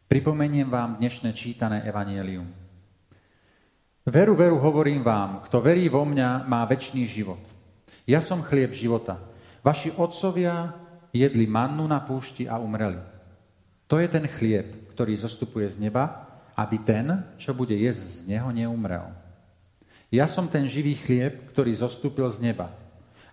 Pripomeniem 0.07 0.71
vám 0.71 1.03
dnešné 1.03 1.35
čítané 1.35 1.83
evanielium. 1.83 2.47
Veru, 4.07 4.39
veru 4.39 4.63
hovorím 4.63 5.03
vám, 5.03 5.43
kto 5.43 5.59
verí 5.59 5.91
vo 5.91 6.07
mňa, 6.07 6.47
má 6.47 6.63
väčší 6.63 7.11
život. 7.11 7.43
Ja 8.07 8.23
som 8.23 8.39
chlieb 8.47 8.71
života. 8.71 9.19
Vaši 9.67 9.91
otcovia 9.99 10.79
jedli 11.11 11.51
mannu 11.51 11.91
na 11.91 11.99
púšti 11.99 12.47
a 12.47 12.63
umreli. 12.63 13.16
To 13.87 14.03
je 14.03 14.09
ten 14.11 14.27
chlieb, 14.27 14.91
ktorý 14.95 15.15
zostupuje 15.15 15.71
z 15.71 15.79
neba, 15.79 16.27
aby 16.59 16.81
ten, 16.83 17.23
čo 17.39 17.55
bude 17.55 17.77
jesť 17.77 18.03
z 18.03 18.35
neho, 18.35 18.49
neumrel. 18.51 19.13
Ja 20.11 20.27
som 20.27 20.51
ten 20.51 20.67
živý 20.67 20.97
chlieb, 20.97 21.51
ktorý 21.53 21.75
zostúpil 21.77 22.27
z 22.31 22.41
neba. 22.41 22.73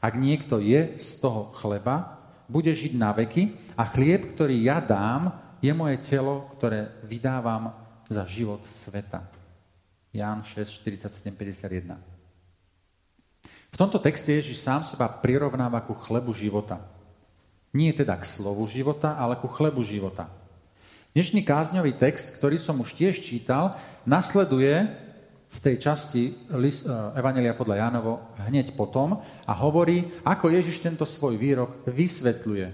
Ak 0.04 0.20
niekto 0.20 0.60
je 0.60 1.00
z 1.00 1.10
toho 1.24 1.56
chleba, 1.56 2.20
bude 2.52 2.70
žiť 2.70 2.94
na 3.00 3.16
veky 3.16 3.56
a 3.80 3.88
chlieb, 3.88 4.36
ktorý 4.36 4.68
ja 4.68 4.84
dám, 4.84 5.32
je 5.64 5.72
moje 5.72 5.96
telo, 6.04 6.52
ktoré 6.60 6.92
vydávam 7.08 7.72
za 8.12 8.28
život 8.28 8.68
sveta. 8.68 9.24
Ján 10.12 10.44
6, 10.44 10.84
47, 10.84 11.32
51. 11.32 11.96
V 13.74 13.76
tomto 13.80 13.98
texte 13.98 14.30
Ježiš 14.30 14.62
sám 14.62 14.86
seba 14.86 15.10
prirovnáva 15.10 15.82
ku 15.82 15.96
chlebu 15.98 16.36
života. 16.36 16.78
Nie 17.74 17.96
teda 17.96 18.14
k 18.20 18.28
slovu 18.28 18.68
života, 18.70 19.18
ale 19.18 19.40
ku 19.40 19.50
chlebu 19.50 19.82
života. 19.82 20.30
Dnešný 21.14 21.46
kázňový 21.46 21.94
text, 22.02 22.34
ktorý 22.34 22.58
som 22.58 22.82
už 22.82 22.98
tiež 22.98 23.22
čítal, 23.22 23.78
nasleduje 24.02 24.90
v 25.46 25.58
tej 25.62 25.76
časti 25.78 26.24
e, 26.26 26.58
Evangelia 27.14 27.54
podľa 27.54 27.86
Jánovo 27.86 28.34
hneď 28.50 28.74
potom 28.74 29.22
a 29.46 29.54
hovorí, 29.54 30.10
ako 30.26 30.50
Ježiš 30.50 30.82
tento 30.82 31.06
svoj 31.06 31.38
výrok 31.38 31.86
vysvetľuje. 31.86 32.66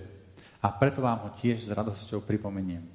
A 0.63 0.67
preto 0.71 1.03
vám 1.03 1.27
ho 1.27 1.29
tiež 1.35 1.67
s 1.67 1.75
radosťou 1.75 2.23
pripomeniem. 2.23 2.87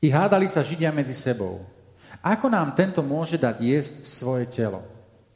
I 0.00 0.08
hádali 0.08 0.48
sa 0.48 0.64
Židia 0.64 0.88
medzi 0.96 1.12
sebou. 1.12 1.68
Ako 2.24 2.48
nám 2.48 2.72
tento 2.72 3.04
môže 3.04 3.36
dať 3.36 3.60
jesť 3.60 3.94
svoje 4.08 4.48
telo? 4.48 4.80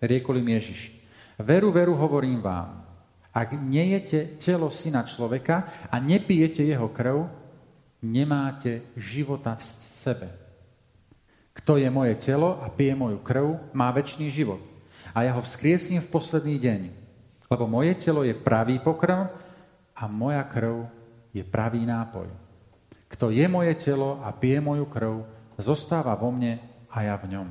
Riekol 0.00 0.40
im 0.40 0.56
Ježiš. 0.56 0.96
Veru, 1.36 1.68
veru 1.68 1.92
hovorím 1.92 2.40
vám. 2.40 2.80
Ak 3.28 3.52
nejete 3.60 4.40
telo 4.40 4.72
syna 4.72 5.04
človeka 5.04 5.84
a 5.92 6.00
nepijete 6.00 6.64
jeho 6.64 6.88
krv, 6.88 7.44
nemáte 8.06 8.86
života 8.94 9.58
v 9.58 9.62
sebe. 9.66 10.28
Kto 11.56 11.80
je 11.80 11.88
moje 11.90 12.14
telo 12.20 12.62
a 12.62 12.70
pije 12.70 12.94
moju 12.94 13.18
krv, 13.24 13.72
má 13.74 13.90
väčší 13.90 14.30
život. 14.30 14.60
A 15.16 15.24
ja 15.24 15.32
ho 15.32 15.42
vzkriesím 15.42 16.04
v 16.04 16.12
posledný 16.12 16.60
deň. 16.60 16.80
Lebo 17.48 17.64
moje 17.66 17.96
telo 17.96 18.22
je 18.22 18.36
pravý 18.36 18.78
pokrm 18.78 19.26
a 19.96 20.02
moja 20.06 20.44
krv 20.44 20.86
je 21.32 21.42
pravý 21.42 21.88
nápoj. 21.88 22.28
Kto 23.08 23.32
je 23.32 23.46
moje 23.48 23.72
telo 23.78 24.20
a 24.20 24.34
pije 24.34 24.60
moju 24.60 24.86
krv, 24.86 25.24
zostáva 25.56 26.12
vo 26.18 26.28
mne 26.28 26.60
a 26.92 27.06
ja 27.06 27.16
v 27.16 27.32
ňom. 27.32 27.48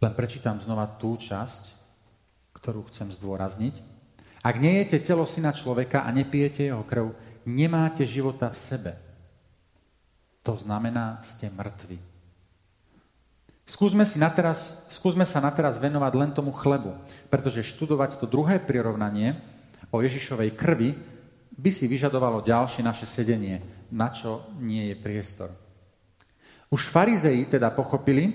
Len 0.00 0.12
prečítam 0.16 0.56
znova 0.58 0.88
tú 0.96 1.14
časť, 1.14 1.76
ktorú 2.56 2.88
chcem 2.88 3.12
zdôrazniť. 3.12 3.84
Ak 4.40 4.56
nejete 4.56 4.96
telo 5.04 5.28
syna 5.28 5.52
človeka 5.52 6.00
a 6.00 6.08
nepijete 6.08 6.72
jeho 6.72 6.80
krv, 6.88 7.12
nemáte 7.50 8.06
života 8.06 8.46
v 8.48 8.56
sebe. 8.56 8.92
To 10.46 10.54
znamená, 10.56 11.20
ste 11.20 11.50
mŕtvi. 11.50 11.98
Skúsme, 13.70 14.02
si 14.02 14.18
nateraz, 14.18 14.82
skúsme 14.90 15.22
sa 15.22 15.38
nateraz 15.38 15.78
venovať 15.78 16.12
len 16.18 16.30
tomu 16.34 16.50
chlebu, 16.50 16.90
pretože 17.30 17.62
študovať 17.70 18.18
to 18.18 18.26
druhé 18.26 18.58
prirovnanie 18.58 19.38
o 19.94 20.02
Ježišovej 20.02 20.58
krvi 20.58 20.98
by 21.54 21.70
si 21.70 21.86
vyžadovalo 21.86 22.42
ďalšie 22.42 22.82
naše 22.82 23.06
sedenie, 23.06 23.62
na 23.94 24.10
čo 24.10 24.42
nie 24.58 24.90
je 24.90 24.96
priestor. 24.98 25.54
Už 26.66 26.90
farizei 26.90 27.46
teda 27.46 27.70
pochopili, 27.70 28.34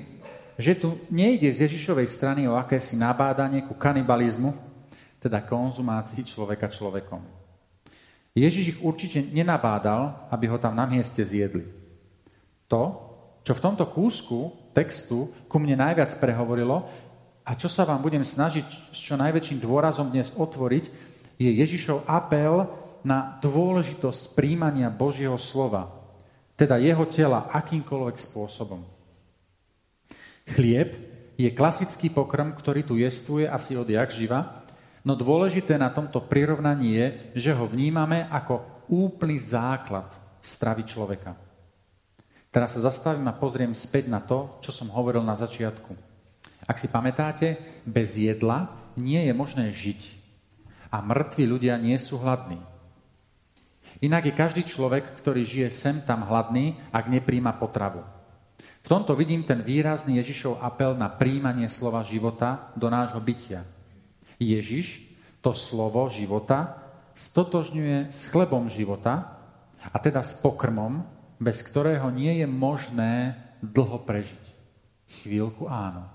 že 0.55 0.75
tu 0.75 1.03
nejde 1.11 1.51
z 1.51 1.67
Ježišovej 1.67 2.07
strany 2.07 2.47
o 2.47 2.55
akési 2.55 2.95
nabádanie 2.95 3.67
ku 3.67 3.75
kanibalizmu, 3.75 4.55
teda 5.19 5.43
konzumácii 5.43 6.23
človeka 6.23 6.71
človekom. 6.71 7.34
Ježiš 8.35 8.75
ich 8.75 8.79
určite 8.83 9.23
nenabádal, 9.31 10.27
aby 10.27 10.51
ho 10.51 10.59
tam 10.59 10.75
na 10.75 10.83
mieste 10.83 11.23
zjedli. 11.23 11.63
To, 12.67 12.99
čo 13.47 13.55
v 13.55 13.63
tomto 13.63 13.87
kúsku 13.87 14.51
textu 14.75 15.31
ku 15.47 15.55
mne 15.55 15.79
najviac 15.79 16.11
prehovorilo 16.19 16.83
a 17.47 17.55
čo 17.55 17.71
sa 17.71 17.87
vám 17.87 18.03
budem 18.03 18.27
snažiť 18.27 18.91
s 18.91 18.99
čo 18.99 19.15
najväčším 19.15 19.63
dôrazom 19.63 20.11
dnes 20.11 20.35
otvoriť, 20.35 20.91
je 21.39 21.47
Ježišov 21.47 22.03
apel 22.11 22.67
na 23.07 23.39
dôležitosť 23.39 24.35
príjmania 24.35 24.91
Božieho 24.91 25.39
slova, 25.39 25.93
teda 26.59 26.75
jeho 26.81 27.05
tela 27.07 27.47
akýmkoľvek 27.53 28.17
spôsobom. 28.19 28.83
Chlieb 30.57 30.91
je 31.39 31.49
klasický 31.53 32.11
pokrm, 32.11 32.51
ktorý 32.51 32.81
tu 32.83 32.97
jestvuje 32.99 33.45
asi 33.45 33.77
odjak 33.77 34.11
živa, 34.11 34.64
no 35.05 35.13
dôležité 35.13 35.77
na 35.77 35.93
tomto 35.93 36.19
prirovnaní 36.25 36.97
je, 36.97 37.07
že 37.47 37.51
ho 37.53 37.69
vnímame 37.69 38.25
ako 38.27 38.65
úplný 38.89 39.37
základ 39.37 40.09
stravy 40.41 40.83
človeka. 40.83 41.37
Teraz 42.49 42.73
sa 42.73 42.89
zastavím 42.89 43.27
a 43.29 43.35
pozriem 43.35 43.75
späť 43.75 44.09
na 44.09 44.23
to, 44.23 44.57
čo 44.63 44.73
som 44.73 44.89
hovoril 44.89 45.21
na 45.21 45.35
začiatku. 45.37 45.91
Ak 46.65 46.81
si 46.81 46.89
pamätáte, 46.89 47.59
bez 47.85 48.17
jedla 48.17 48.71
nie 48.97 49.21
je 49.27 49.33
možné 49.35 49.69
žiť. 49.75 50.01
A 50.89 51.03
mŕtvi 51.03 51.43
ľudia 51.45 51.75
nie 51.75 51.99
sú 51.99 52.15
hladní. 52.17 52.57
Inak 53.99 54.31
je 54.31 54.33
každý 54.39 54.63
človek, 54.63 55.19
ktorý 55.19 55.43
žije 55.43 55.69
sem 55.71 55.99
tam 56.03 56.23
hladný, 56.23 56.79
ak 56.95 57.11
nepríjma 57.11 57.55
potravu. 57.59 58.03
V 58.85 58.87
tomto 58.87 59.17
vidím 59.17 59.43
ten 59.43 59.59
výrazný 59.65 60.21
Ježišov 60.23 60.61
apel 60.61 60.95
na 60.95 61.09
príjmanie 61.11 61.67
slova 61.67 62.05
života 62.07 62.71
do 62.77 62.87
nášho 62.87 63.19
bytia. 63.19 63.67
Ježiš 64.37 65.03
to 65.39 65.55
slovo 65.55 66.07
života 66.11 66.81
stotožňuje 67.15 68.11
s 68.11 68.27
chlebom 68.27 68.67
života, 68.67 69.35
a 69.91 69.97
teda 70.01 70.25
s 70.25 70.33
pokrmom, 70.41 71.05
bez 71.37 71.61
ktorého 71.61 72.09
nie 72.09 72.41
je 72.41 72.47
možné 72.49 73.37
dlho 73.61 74.01
prežiť. 74.01 74.43
Chvíľku 75.21 75.69
áno. 75.69 76.09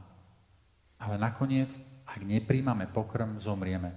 Ale 0.99 1.15
nakoniec, 1.21 1.79
ak 2.03 2.21
nepríjmame 2.27 2.91
pokrm, 2.91 3.39
zomrieme. 3.39 3.95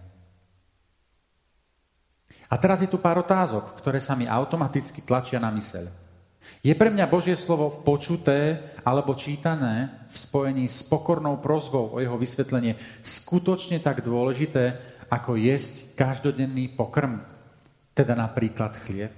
A 2.49 2.55
teraz 2.61 2.85
je 2.85 2.89
tu 2.91 3.01
pár 3.01 3.17
otázok, 3.17 3.73
ktoré 3.81 3.97
sa 3.97 4.13
mi 4.13 4.29
automaticky 4.29 5.01
tlačia 5.01 5.41
na 5.41 5.49
myseľ. 5.49 6.02
Je 6.63 6.71
pre 6.75 6.87
mňa 6.87 7.11
Božie 7.11 7.35
slovo 7.35 7.83
počuté 7.83 8.59
alebo 8.87 9.15
čítané 9.15 10.07
v 10.11 10.15
spojení 10.15 10.65
s 10.67 10.83
pokornou 10.83 11.39
prozbou 11.43 11.91
o 11.91 11.97
jeho 11.99 12.15
vysvetlenie 12.15 12.79
skutočne 13.03 13.83
tak 13.83 14.03
dôležité, 14.03 14.79
ako 15.11 15.35
jesť 15.37 15.93
každodenný 15.93 16.73
pokrm, 16.73 17.21
teda 17.93 18.15
napríklad 18.17 18.73
chlieb? 18.87 19.13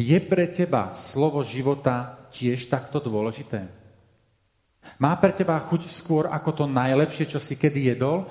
Je 0.00 0.18
pre 0.18 0.48
teba 0.48 0.96
slovo 0.96 1.44
života 1.44 2.26
tiež 2.32 2.66
takto 2.66 2.98
dôležité? 2.98 3.68
Má 4.98 5.14
pre 5.20 5.30
teba 5.30 5.58
chuť 5.60 5.86
skôr 5.92 6.26
ako 6.26 6.50
to 6.62 6.64
najlepšie, 6.66 7.28
čo 7.28 7.38
si 7.38 7.54
kedy 7.54 7.94
jedol, 7.94 8.26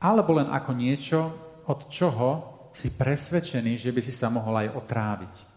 alebo 0.00 0.38
len 0.38 0.48
ako 0.48 0.70
niečo, 0.72 1.20
od 1.68 1.86
čoho 1.92 2.30
si 2.72 2.90
presvedčený, 2.90 3.76
že 3.76 3.92
by 3.92 4.00
si 4.00 4.12
sa 4.14 4.32
mohol 4.32 4.66
aj 4.66 4.68
otráviť? 4.72 5.51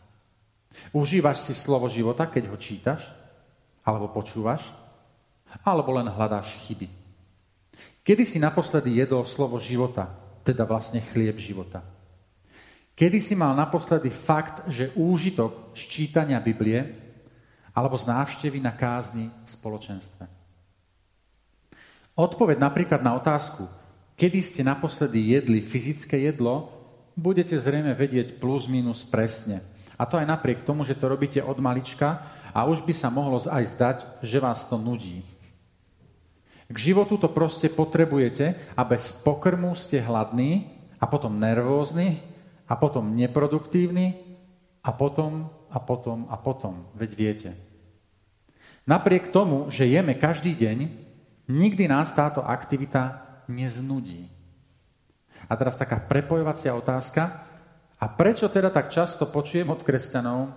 Užívaš 0.91 1.45
si 1.45 1.53
slovo 1.53 1.89
života, 1.91 2.27
keď 2.27 2.43
ho 2.51 2.57
čítaš? 2.57 3.07
Alebo 3.85 4.11
počúvaš? 4.11 4.71
Alebo 5.63 5.95
len 5.95 6.09
hľadáš 6.09 6.57
chyby? 6.67 6.89
Kedy 8.05 8.23
si 8.23 8.37
naposledy 8.37 9.01
jedol 9.01 9.25
slovo 9.25 9.57
života, 9.57 10.11
teda 10.45 10.61
vlastne 10.67 11.01
chlieb 11.01 11.41
života? 11.41 11.81
Kedy 12.95 13.19
si 13.19 13.35
mal 13.35 13.51
naposledy 13.57 14.07
fakt, 14.07 14.63
že 14.71 14.93
úžitok 14.95 15.75
ščítania 15.75 16.39
Biblie 16.39 16.95
alebo 17.75 17.99
z 17.99 18.07
návštevy 18.07 18.63
na 18.63 18.71
kázni 18.71 19.27
v 19.27 19.47
spoločenstve? 19.51 20.23
Odpoveď 22.15 22.57
napríklad 22.63 23.03
na 23.03 23.19
otázku, 23.19 23.67
kedy 24.15 24.39
ste 24.39 24.61
naposledy 24.63 25.35
jedli 25.35 25.59
fyzické 25.59 26.23
jedlo, 26.23 26.71
budete 27.19 27.59
zrejme 27.59 27.91
vedieť 27.91 28.39
plus 28.39 28.71
minus 28.71 29.03
presne. 29.03 29.59
A 29.95 30.03
to 30.03 30.19
aj 30.19 30.27
napriek 30.27 30.67
tomu, 30.67 30.83
že 30.83 30.95
to 30.95 31.07
robíte 31.07 31.39
od 31.39 31.55
malička 31.59 32.23
a 32.51 32.67
už 32.67 32.83
by 32.83 32.93
sa 32.95 33.07
mohlo 33.07 33.39
aj 33.39 33.63
zdať, 33.75 33.97
že 34.23 34.37
vás 34.39 34.67
to 34.67 34.75
nudí. 34.75 35.23
K 36.65 36.77
životu 36.91 37.15
to 37.21 37.29
proste 37.29 37.69
potrebujete 37.69 38.57
a 38.73 38.81
bez 38.81 39.13
pokrmu 39.13 39.77
ste 39.77 40.01
hladní 40.01 40.65
a 40.97 41.05
potom 41.05 41.37
nervózni 41.37 42.17
a 42.65 42.73
potom 42.73 43.13
neproduktívny 43.13 44.17
a 44.81 44.89
potom 44.89 45.45
a 45.69 45.77
potom 45.77 46.25
a 46.31 46.35
potom. 46.39 46.89
Veď 46.97 47.11
viete. 47.13 47.49
Napriek 48.85 49.29
tomu, 49.29 49.69
že 49.69 49.89
jeme 49.89 50.13
každý 50.17 50.57
deň, 50.57 50.89
nikdy 51.49 51.85
nás 51.89 52.09
táto 52.13 52.41
aktivita 52.41 53.21
neznudí. 53.45 54.29
A 55.45 55.53
teraz 55.53 55.77
taká 55.77 56.01
prepojovacia 56.01 56.73
otázka. 56.73 57.45
A 57.99 58.05
prečo 58.11 58.51
teda 58.51 58.67
tak 58.69 58.91
často 58.91 59.23
počujem 59.27 59.71
od 59.71 59.81
kresťanov, 59.81 60.51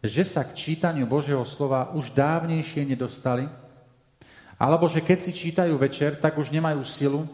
že 0.00 0.24
sa 0.24 0.46
k 0.46 0.56
čítaniu 0.56 1.04
Božieho 1.04 1.44
slova 1.44 1.92
už 1.92 2.14
dávnejšie 2.14 2.86
nedostali? 2.88 3.44
Alebo 4.58 4.90
že 4.90 5.04
keď 5.04 5.18
si 5.20 5.32
čítajú 5.34 5.74
večer, 5.78 6.18
tak 6.18 6.34
už 6.40 6.50
nemajú 6.50 6.82
silu 6.82 7.28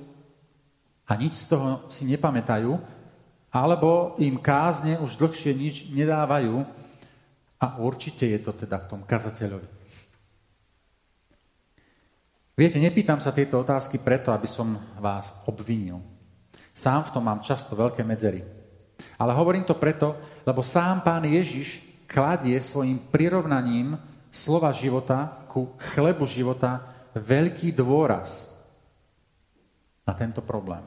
a 1.09 1.17
nič 1.17 1.45
z 1.45 1.55
toho 1.55 1.89
si 1.89 2.05
nepamätajú 2.09 2.77
alebo 3.55 4.19
im 4.19 4.35
kázne 4.35 4.99
už 4.99 5.15
dlhšie 5.15 5.55
nič 5.55 5.87
nedávajú 5.95 6.67
a 7.63 7.67
určite 7.79 8.27
je 8.27 8.43
to 8.43 8.51
teda 8.51 8.83
v 8.83 8.89
tom 8.91 9.01
kazateľovi. 9.07 9.69
Viete, 12.55 12.79
nepýtam 12.83 13.19
sa 13.23 13.35
tieto 13.35 13.59
otázky 13.63 13.99
preto, 13.99 14.31
aby 14.35 14.47
som 14.47 14.79
vás 14.99 15.31
obvinil. 15.47 16.03
Sám 16.75 17.11
v 17.11 17.13
tom 17.15 17.23
mám 17.27 17.43
často 17.43 17.79
veľké 17.79 18.03
medzery. 18.03 18.43
Ale 19.19 19.33
hovorím 19.35 19.63
to 19.63 19.79
preto, 19.79 20.19
lebo 20.43 20.63
sám 20.63 21.01
pán 21.07 21.23
Ježiš 21.25 21.83
kladie 22.11 22.59
svojim 22.59 22.99
prirovnaním 23.11 23.99
slova 24.35 24.75
života 24.75 25.47
ku 25.47 25.75
chlebu 25.79 26.27
života 26.27 26.83
veľký 27.15 27.71
dôraz 27.71 28.51
na 30.03 30.13
tento 30.13 30.43
problém. 30.43 30.83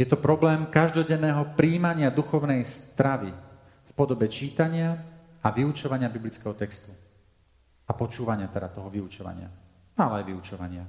Je 0.00 0.08
to 0.08 0.16
problém 0.16 0.64
každodenného 0.66 1.54
príjmania 1.54 2.08
duchovnej 2.08 2.64
stravy 2.64 3.30
v 3.84 3.92
podobe 3.92 4.26
čítania 4.32 4.96
a 5.44 5.52
vyučovania 5.52 6.08
biblického 6.08 6.56
textu. 6.56 6.88
A 7.84 7.92
počúvania 7.92 8.48
teda 8.48 8.72
toho 8.72 8.88
vyučovania. 8.88 9.52
Ale 9.94 10.24
aj 10.24 10.26
vyučovania. 10.26 10.84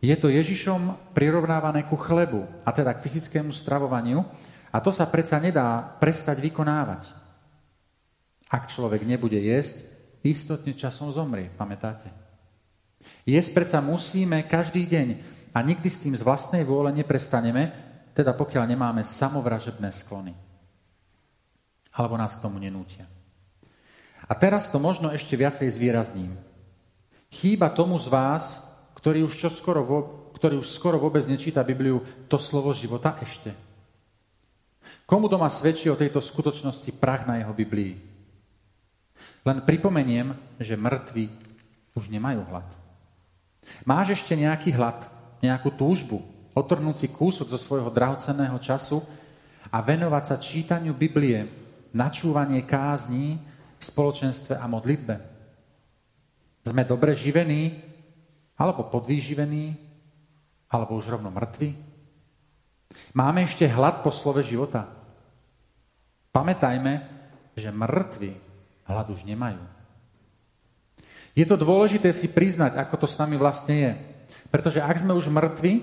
Je 0.00 0.14
to 0.16 0.32
Ježišom 0.32 1.12
prirovnávané 1.12 1.84
ku 1.84 1.98
chlebu, 1.98 2.48
a 2.64 2.72
teda 2.72 2.96
k 2.96 3.04
fyzickému 3.04 3.52
stravovaniu, 3.52 4.24
a 4.70 4.78
to 4.78 4.94
sa 4.94 5.06
predsa 5.10 5.42
nedá 5.42 5.82
prestať 5.98 6.38
vykonávať. 6.38 7.10
Ak 8.50 8.70
človek 8.70 9.06
nebude 9.06 9.38
jesť, 9.38 9.82
istotne 10.22 10.74
časom 10.74 11.10
zomrie, 11.10 11.50
pamätáte? 11.54 12.10
Jesť 13.26 13.50
predsa 13.54 13.78
musíme 13.82 14.46
každý 14.46 14.86
deň, 14.86 15.08
a 15.50 15.58
nikdy 15.66 15.88
s 15.90 15.98
tým 15.98 16.14
z 16.14 16.22
vlastnej 16.22 16.62
vôle 16.62 16.94
neprestaneme, 16.94 17.74
teda 18.14 18.34
pokiaľ 18.34 18.70
nemáme 18.70 19.02
samovražebné 19.02 19.90
sklony. 19.90 20.34
Alebo 21.90 22.14
nás 22.14 22.38
k 22.38 22.42
tomu 22.42 22.62
nenútia. 22.62 23.10
A 24.30 24.32
teraz 24.38 24.70
to 24.70 24.78
možno 24.78 25.10
ešte 25.10 25.34
viacej 25.34 25.66
zvýrazním. 25.74 26.38
Chýba 27.34 27.66
tomu 27.74 27.98
z 27.98 28.06
vás, 28.06 28.62
ktorý 28.94 29.26
už, 29.26 29.34
čoskoro, 29.34 29.82
ktorý 30.38 30.62
už 30.62 30.70
skoro 30.70 31.02
vôbec 31.02 31.26
nečíta 31.26 31.66
Bibliu, 31.66 32.02
to 32.30 32.38
slovo 32.38 32.70
života 32.70 33.18
ešte. 33.18 33.50
Komu 35.10 35.26
doma 35.26 35.50
svedčí 35.50 35.90
o 35.90 35.98
tejto 35.98 36.22
skutočnosti 36.22 36.94
prach 36.94 37.26
na 37.26 37.42
jeho 37.42 37.50
Biblii? 37.50 37.98
Len 39.42 39.58
pripomeniem, 39.66 40.30
že 40.62 40.78
mŕtvi 40.78 41.26
už 41.98 42.06
nemajú 42.14 42.46
hlad. 42.46 42.70
Máš 43.82 44.22
ešte 44.22 44.38
nejaký 44.38 44.70
hlad, 44.70 45.10
nejakú 45.42 45.74
túžbu, 45.74 46.22
otrhnúť 46.54 47.02
si 47.02 47.08
kúsok 47.10 47.50
zo 47.50 47.58
svojho 47.58 47.90
drahocenného 47.90 48.54
času 48.62 49.02
a 49.74 49.82
venovať 49.82 50.24
sa 50.30 50.38
čítaniu 50.38 50.94
Biblie, 50.94 51.50
načúvanie 51.90 52.62
kázní 52.62 53.34
v 53.42 53.82
spoločenstve 53.82 54.62
a 54.62 54.70
modlitbe. 54.70 55.18
Sme 56.70 56.86
dobre 56.86 57.18
živení, 57.18 57.82
alebo 58.54 58.86
podvýživení, 58.86 59.74
alebo 60.70 60.94
už 60.94 61.18
rovno 61.18 61.34
mŕtvi? 61.34 61.74
Máme 63.10 63.42
ešte 63.42 63.66
hlad 63.66 64.06
po 64.06 64.14
slove 64.14 64.46
života. 64.46 64.99
Pamätajme, 66.30 67.02
že 67.58 67.74
mŕtvi 67.74 68.38
hlad 68.86 69.06
už 69.10 69.26
nemajú. 69.26 69.62
Je 71.34 71.46
to 71.46 71.54
dôležité 71.58 72.10
si 72.10 72.30
priznať, 72.30 72.78
ako 72.78 72.94
to 73.02 73.06
s 73.06 73.18
nami 73.18 73.38
vlastne 73.38 73.74
je. 73.74 73.92
Pretože 74.50 74.82
ak 74.82 74.98
sme 74.98 75.14
už 75.14 75.30
mŕtvi, 75.30 75.82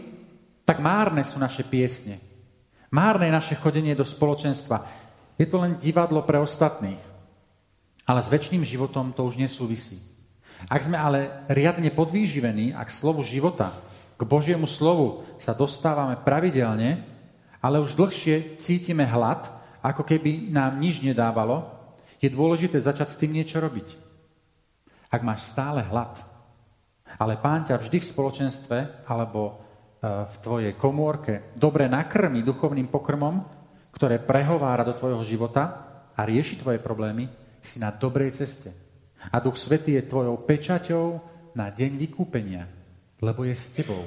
tak 0.68 0.84
márne 0.84 1.24
sú 1.24 1.40
naše 1.40 1.64
piesne. 1.64 2.20
Márne 2.92 3.32
je 3.32 3.38
naše 3.40 3.56
chodenie 3.56 3.96
do 3.96 4.04
spoločenstva. 4.04 4.84
Je 5.40 5.48
to 5.48 5.60
len 5.60 5.80
divadlo 5.80 6.24
pre 6.24 6.40
ostatných. 6.40 7.00
Ale 8.08 8.24
s 8.24 8.32
väčšným 8.32 8.64
životom 8.64 9.12
to 9.12 9.28
už 9.28 9.40
nesúvisí. 9.40 10.00
Ak 10.72 10.84
sme 10.84 10.96
ale 10.96 11.44
riadne 11.52 11.92
podvýživení 11.92 12.72
a 12.72 12.84
k 12.88 12.92
slovu 12.92 13.24
života, 13.24 13.76
k 14.18 14.24
Božiemu 14.26 14.66
slovu 14.66 15.28
sa 15.38 15.54
dostávame 15.54 16.18
pravidelne, 16.18 17.04
ale 17.60 17.84
už 17.84 17.94
dlhšie 18.00 18.58
cítime 18.58 19.06
hlad, 19.06 19.57
ako 19.82 20.04
keby 20.04 20.50
nám 20.50 20.78
nič 20.82 21.02
nedávalo, 21.02 21.78
je 22.18 22.30
dôležité 22.34 22.82
začať 22.82 23.08
s 23.14 23.20
tým 23.20 23.38
niečo 23.38 23.62
robiť. 23.62 23.88
Ak 25.08 25.22
máš 25.24 25.48
stále 25.48 25.86
hlad, 25.86 26.20
ale 27.16 27.40
pán 27.40 27.64
ťa 27.64 27.80
vždy 27.80 27.98
v 28.04 28.10
spoločenstve 28.12 28.78
alebo 29.08 29.42
e, 29.48 29.54
v 30.28 30.36
tvojej 30.44 30.74
komórke 30.76 31.56
dobre 31.56 31.88
nakrmi 31.88 32.44
duchovným 32.44 32.92
pokrmom, 32.92 33.42
ktoré 33.96 34.20
prehovára 34.20 34.84
do 34.84 34.94
tvojho 34.94 35.24
života 35.24 35.64
a 36.14 36.22
rieši 36.28 36.60
tvoje 36.60 36.84
problémy, 36.84 37.32
si 37.64 37.80
na 37.80 37.90
dobrej 37.90 38.36
ceste. 38.38 38.76
A 39.32 39.42
Duch 39.42 39.58
Svetý 39.58 39.98
je 39.98 40.06
tvojou 40.06 40.38
pečaťou 40.46 41.06
na 41.58 41.74
deň 41.74 41.92
vykúpenia, 41.98 42.70
lebo 43.24 43.48
je 43.48 43.56
s 43.58 43.74
tebou. 43.74 44.06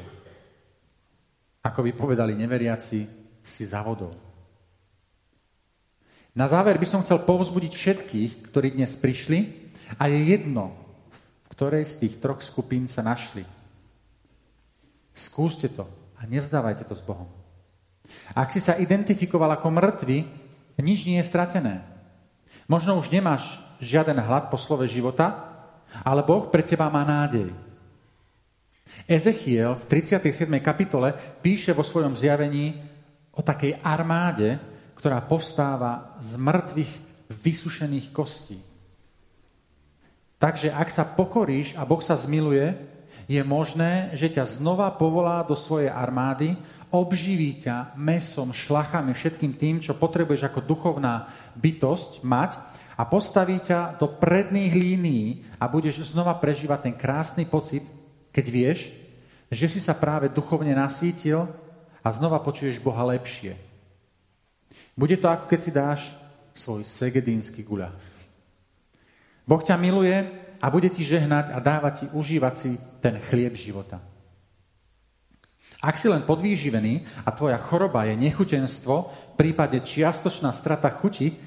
Ako 1.61 1.83
by 1.83 1.91
povedali 1.93 2.39
neveriaci, 2.39 3.01
si 3.43 3.63
za 3.67 3.83
vodou. 3.83 4.30
Na 6.31 6.47
záver 6.47 6.79
by 6.79 6.87
som 6.87 7.03
chcel 7.03 7.27
povzbudiť 7.27 7.73
všetkých, 7.75 8.31
ktorí 8.51 8.79
dnes 8.79 8.95
prišli 8.95 9.51
a 9.99 10.07
je 10.07 10.31
jedno, 10.31 10.71
v 11.11 11.47
ktorej 11.51 11.83
z 11.91 12.07
tých 12.07 12.15
troch 12.23 12.39
skupín 12.39 12.87
sa 12.87 13.03
našli. 13.03 13.43
Skúste 15.11 15.67
to 15.67 15.91
a 16.15 16.23
nevzdávajte 16.31 16.87
to 16.87 16.95
s 16.95 17.03
Bohom. 17.03 17.27
Ak 18.31 18.55
si 18.55 18.63
sa 18.63 18.79
identifikoval 18.79 19.59
ako 19.59 19.75
mŕtvy, 19.75 20.19
nič 20.79 21.05
nie 21.05 21.19
je 21.19 21.27
stratené. 21.27 21.83
Možno 22.71 22.95
už 22.97 23.11
nemáš 23.11 23.59
žiaden 23.83 24.17
hlad 24.23 24.49
po 24.49 24.57
slove 24.57 24.87
života, 24.87 25.35
ale 26.07 26.23
Boh 26.23 26.47
pre 26.47 26.63
teba 26.63 26.87
má 26.87 27.03
nádej. 27.03 27.51
Ezechiel 29.11 29.75
v 29.83 29.85
37. 29.99 30.47
kapitole 30.63 31.11
píše 31.43 31.75
vo 31.75 31.83
svojom 31.83 32.15
zjavení 32.15 32.79
o 33.35 33.43
takej 33.43 33.83
armáde, 33.83 34.59
ktorá 35.01 35.25
povstáva 35.25 36.21
z 36.21 36.37
mŕtvych 36.37 36.93
vysušených 37.33 38.13
kostí. 38.13 38.61
Takže 40.37 40.69
ak 40.77 40.93
sa 40.93 41.09
pokoríš 41.09 41.73
a 41.81 41.89
Boh 41.89 42.05
sa 42.05 42.21
zmiluje, 42.21 42.77
je 43.25 43.41
možné, 43.41 44.13
že 44.13 44.29
ťa 44.29 44.61
znova 44.61 44.93
povolá 44.93 45.41
do 45.41 45.57
svojej 45.57 45.89
armády, 45.89 46.53
obživí 46.93 47.65
ťa 47.65 47.97
mesom, 47.97 48.53
šlachami, 48.53 49.17
všetkým 49.17 49.57
tým, 49.57 49.81
čo 49.81 49.97
potrebuješ 49.97 50.51
ako 50.51 50.61
duchovná 50.69 51.33
bytosť 51.57 52.21
mať 52.21 52.61
a 52.99 53.03
postaví 53.09 53.57
ťa 53.63 53.97
do 53.97 54.11
predných 54.11 54.75
línií 54.75 55.49
a 55.57 55.71
budeš 55.71 56.13
znova 56.13 56.37
prežívať 56.37 56.91
ten 56.91 56.95
krásny 56.99 57.49
pocit, 57.49 57.87
keď 58.35 58.47
vieš, 58.51 58.93
že 59.49 59.71
si 59.71 59.81
sa 59.81 59.97
práve 59.97 60.29
duchovne 60.29 60.77
nasítil 60.77 61.47
a 62.03 62.09
znova 62.11 62.43
počuješ 62.43 62.83
Boha 62.83 63.07
lepšie. 63.07 63.70
Bude 65.01 65.17
to 65.17 65.33
ako 65.33 65.49
keď 65.49 65.61
si 65.65 65.71
dáš 65.73 66.01
svoj 66.53 66.85
segedínsky 66.85 67.65
guľáš. 67.65 67.97
Boh 69.49 69.65
ťa 69.65 69.81
miluje 69.81 70.13
a 70.61 70.67
bude 70.69 70.93
ti 70.93 71.01
žehnať 71.01 71.57
a 71.57 71.59
dávať 71.59 72.05
ti 72.05 72.07
užívať 72.13 72.55
si 72.55 72.77
ten 73.01 73.17
chlieb 73.17 73.57
života. 73.57 74.05
Ak 75.81 75.97
si 75.97 76.13
len 76.13 76.21
podvýživený 76.21 77.25
a 77.25 77.33
tvoja 77.33 77.57
choroba 77.57 78.05
je 78.05 78.13
nechutenstvo, 78.13 79.09
prípade 79.41 79.81
čiastočná 79.81 80.53
strata 80.53 80.93
chuti, 80.93 81.41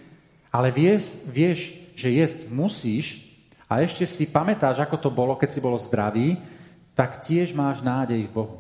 ale 0.50 0.74
vieš, 0.74 1.22
vieš, 1.30 1.78
že 1.94 2.10
jesť 2.10 2.50
musíš 2.50 3.22
a 3.70 3.86
ešte 3.86 4.10
si 4.10 4.26
pamätáš, 4.26 4.82
ako 4.82 4.98
to 4.98 5.10
bolo, 5.14 5.38
keď 5.38 5.50
si 5.54 5.62
bolo 5.62 5.78
zdravý, 5.78 6.42
tak 6.98 7.22
tiež 7.22 7.54
máš 7.54 7.86
nádej 7.86 8.26
v 8.26 8.34
Bohu. 8.34 8.58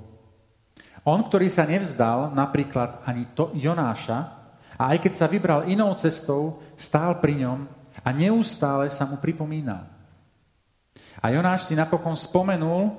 On, 1.01 1.17
ktorý 1.17 1.49
sa 1.49 1.65
nevzdal, 1.65 2.29
napríklad 2.37 3.01
ani 3.09 3.25
to 3.33 3.49
Jonáša, 3.57 4.42
a 4.77 4.93
aj 4.93 5.03
keď 5.03 5.13
sa 5.13 5.29
vybral 5.29 5.69
inou 5.69 5.93
cestou, 5.97 6.61
stál 6.77 7.17
pri 7.21 7.45
ňom 7.45 7.65
a 8.01 8.09
neustále 8.11 8.89
sa 8.89 9.05
mu 9.05 9.17
pripomínal. 9.21 9.85
A 11.21 11.31
Jonáš 11.31 11.69
si 11.69 11.73
napokon 11.77 12.17
spomenul 12.17 12.93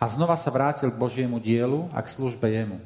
a 0.00 0.04
znova 0.10 0.34
sa 0.34 0.50
vrátil 0.50 0.90
k 0.90 0.98
Božiemu 0.98 1.38
dielu 1.38 1.86
a 1.94 2.02
k 2.02 2.10
službe 2.10 2.48
jemu. 2.50 2.80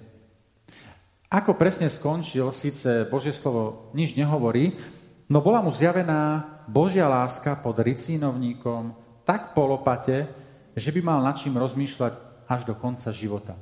Ako 1.27 1.59
presne 1.59 1.91
skončil, 1.91 2.47
síce 2.55 3.09
Božie 3.09 3.35
slovo 3.35 3.91
nič 3.97 4.15
nehovorí, 4.15 4.79
No 5.27 5.43
bola 5.43 5.59
mu 5.59 5.75
zjavená 5.75 6.47
Božia 6.71 7.11
láska 7.11 7.59
pod 7.59 7.83
ricínovníkom 7.83 8.95
tak 9.27 9.59
po 9.59 9.67
lopate, 9.67 10.31
že 10.79 10.95
by 10.95 11.01
mal 11.03 11.19
nad 11.19 11.35
čím 11.35 11.59
rozmýšľať 11.59 12.47
až 12.47 12.63
do 12.63 12.79
konca 12.79 13.11
života. 13.11 13.59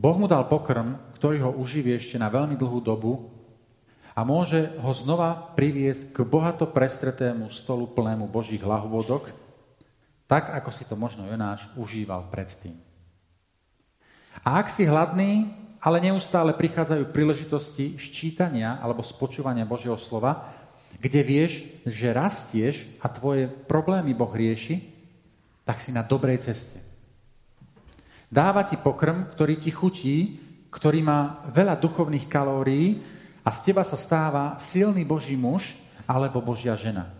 Boh 0.00 0.16
mu 0.16 0.24
dal 0.24 0.48
pokrm, 0.48 0.96
ktorý 1.20 1.44
ho 1.44 1.50
uživí 1.60 1.92
ešte 1.92 2.16
na 2.16 2.32
veľmi 2.32 2.56
dlhú 2.56 2.80
dobu 2.80 3.28
a 4.16 4.24
môže 4.24 4.72
ho 4.80 4.92
znova 4.96 5.52
priviesť 5.52 6.16
k 6.16 6.18
bohato 6.24 6.64
prestretému 6.64 7.52
stolu 7.52 7.84
plnému 7.84 8.24
Božích 8.24 8.64
lahvodok, 8.64 9.28
tak 10.24 10.56
ako 10.56 10.72
si 10.72 10.88
to 10.88 10.96
možno 10.96 11.28
Jonáš 11.28 11.68
užíval 11.76 12.32
predtým. 12.32 12.80
A 14.40 14.56
ak 14.56 14.72
si 14.72 14.88
hladný, 14.88 15.52
ale 15.84 16.00
neustále 16.00 16.56
prichádzajú 16.56 17.12
príležitosti 17.12 18.00
ščítania 18.00 18.80
alebo 18.80 19.04
spočúvania 19.04 19.68
Božieho 19.68 20.00
slova, 20.00 20.48
kde 20.96 21.20
vieš, 21.20 21.60
že 21.84 22.16
rastieš 22.16 22.88
a 23.04 23.06
tvoje 23.12 23.52
problémy 23.68 24.16
Boh 24.16 24.32
rieši, 24.32 24.80
tak 25.68 25.76
si 25.76 25.92
na 25.92 26.00
dobrej 26.00 26.40
ceste. 26.40 26.89
Dáva 28.30 28.62
ti 28.62 28.78
pokrm, 28.78 29.26
ktorý 29.34 29.58
ti 29.58 29.74
chutí, 29.74 30.38
ktorý 30.70 31.02
má 31.02 31.42
veľa 31.50 31.74
duchovných 31.82 32.30
kalórií 32.30 33.02
a 33.42 33.50
z 33.50 33.70
teba 33.70 33.82
sa 33.82 33.98
stáva 33.98 34.54
silný 34.62 35.02
Boží 35.02 35.34
muž 35.34 35.74
alebo 36.06 36.38
Božia 36.38 36.78
žena. 36.78 37.10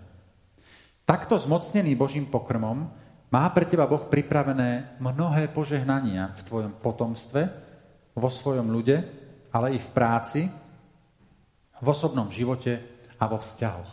Takto 1.02 1.34
zmocnený 1.34 1.98
Božím 1.98 2.30
pokrmom 2.30 2.86
má 3.34 3.44
pre 3.50 3.66
teba 3.66 3.90
Boh 3.90 4.06
pripravené 4.06 5.02
mnohé 5.02 5.50
požehnania 5.50 6.30
v 6.38 6.46
tvojom 6.46 6.72
potomstve, 6.78 7.42
vo 8.14 8.30
svojom 8.30 8.70
ľude, 8.70 9.02
ale 9.50 9.74
i 9.74 9.78
v 9.82 9.90
práci, 9.90 10.46
v 11.80 11.86
osobnom 11.86 12.30
živote 12.30 12.78
a 13.18 13.26
vo 13.26 13.42
vzťahoch. 13.42 13.90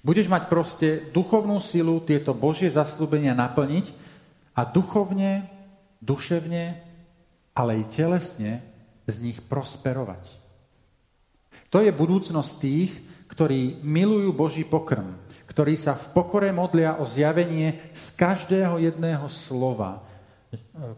Budeš 0.00 0.32
mať 0.32 0.48
proste 0.48 0.88
duchovnú 1.12 1.60
silu 1.60 2.00
tieto 2.00 2.32
Božie 2.32 2.72
zaslúbenia 2.72 3.36
naplniť 3.36 3.92
a 4.56 4.64
duchovne, 4.64 5.55
duševne, 6.00 6.82
ale 7.56 7.72
i 7.80 7.84
telesne 7.88 8.60
z 9.06 9.16
nich 9.22 9.38
prosperovať. 9.40 10.28
To 11.70 11.82
je 11.82 11.90
budúcnosť 11.90 12.52
tých, 12.60 12.92
ktorí 13.26 13.82
milujú 13.82 14.30
Boží 14.32 14.62
pokrm, 14.62 15.18
ktorí 15.50 15.74
sa 15.74 15.98
v 15.98 16.14
pokore 16.14 16.48
modlia 16.54 16.98
o 17.00 17.04
zjavenie 17.08 17.90
z 17.90 18.04
každého 18.14 18.78
jedného 18.78 19.26
slova, 19.26 20.04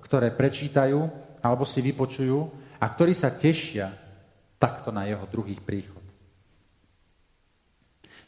ktoré 0.05 0.29
prečítajú 0.35 1.09
alebo 1.41 1.65
si 1.65 1.81
vypočujú 1.81 2.51
a 2.79 2.85
ktorí 2.91 3.15
sa 3.15 3.33
tešia 3.33 3.95
takto 4.59 4.91
na 4.91 5.07
jeho 5.07 5.25
druhý 5.31 5.57
príchod. 5.57 6.03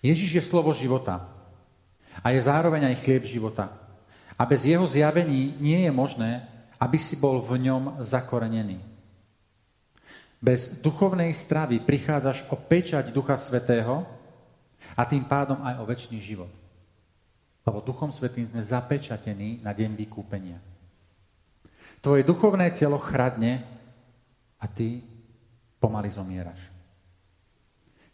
Ježiš 0.01 0.41
je 0.41 0.43
slovo 0.43 0.73
života 0.73 1.29
a 2.25 2.33
je 2.33 2.41
zároveň 2.41 2.89
aj 2.89 3.01
chlieb 3.05 3.25
života. 3.29 3.69
A 4.41 4.49
bez 4.49 4.65
jeho 4.65 4.87
zjavení 4.89 5.53
nie 5.61 5.85
je 5.85 5.93
možné, 5.93 6.49
aby 6.81 6.97
si 6.97 7.21
bol 7.21 7.45
v 7.45 7.69
ňom 7.69 8.01
zakorenený. 8.01 8.81
Bez 10.41 10.81
duchovnej 10.81 11.29
stravy 11.37 11.85
prichádzaš 11.85 12.49
o 12.49 12.57
pečať 12.57 13.13
Ducha 13.13 13.37
Svetého 13.37 14.09
a 14.97 15.05
tým 15.05 15.21
pádom 15.29 15.61
aj 15.61 15.77
o 15.77 15.85
väčší 15.85 16.17
život. 16.17 16.49
Lebo 17.61 17.85
Duchom 17.85 18.09
Svetým 18.09 18.49
sme 18.49 18.65
zapečatení 18.65 19.61
na 19.61 19.77
deň 19.77 19.93
vykúpenia. 19.93 20.57
Tvoje 22.01 22.25
duchovné 22.25 22.73
telo 22.73 22.97
chradne 22.97 23.61
a 24.57 24.65
ty 24.65 25.05
pomaly 25.77 26.09
zomieraš. 26.09 26.73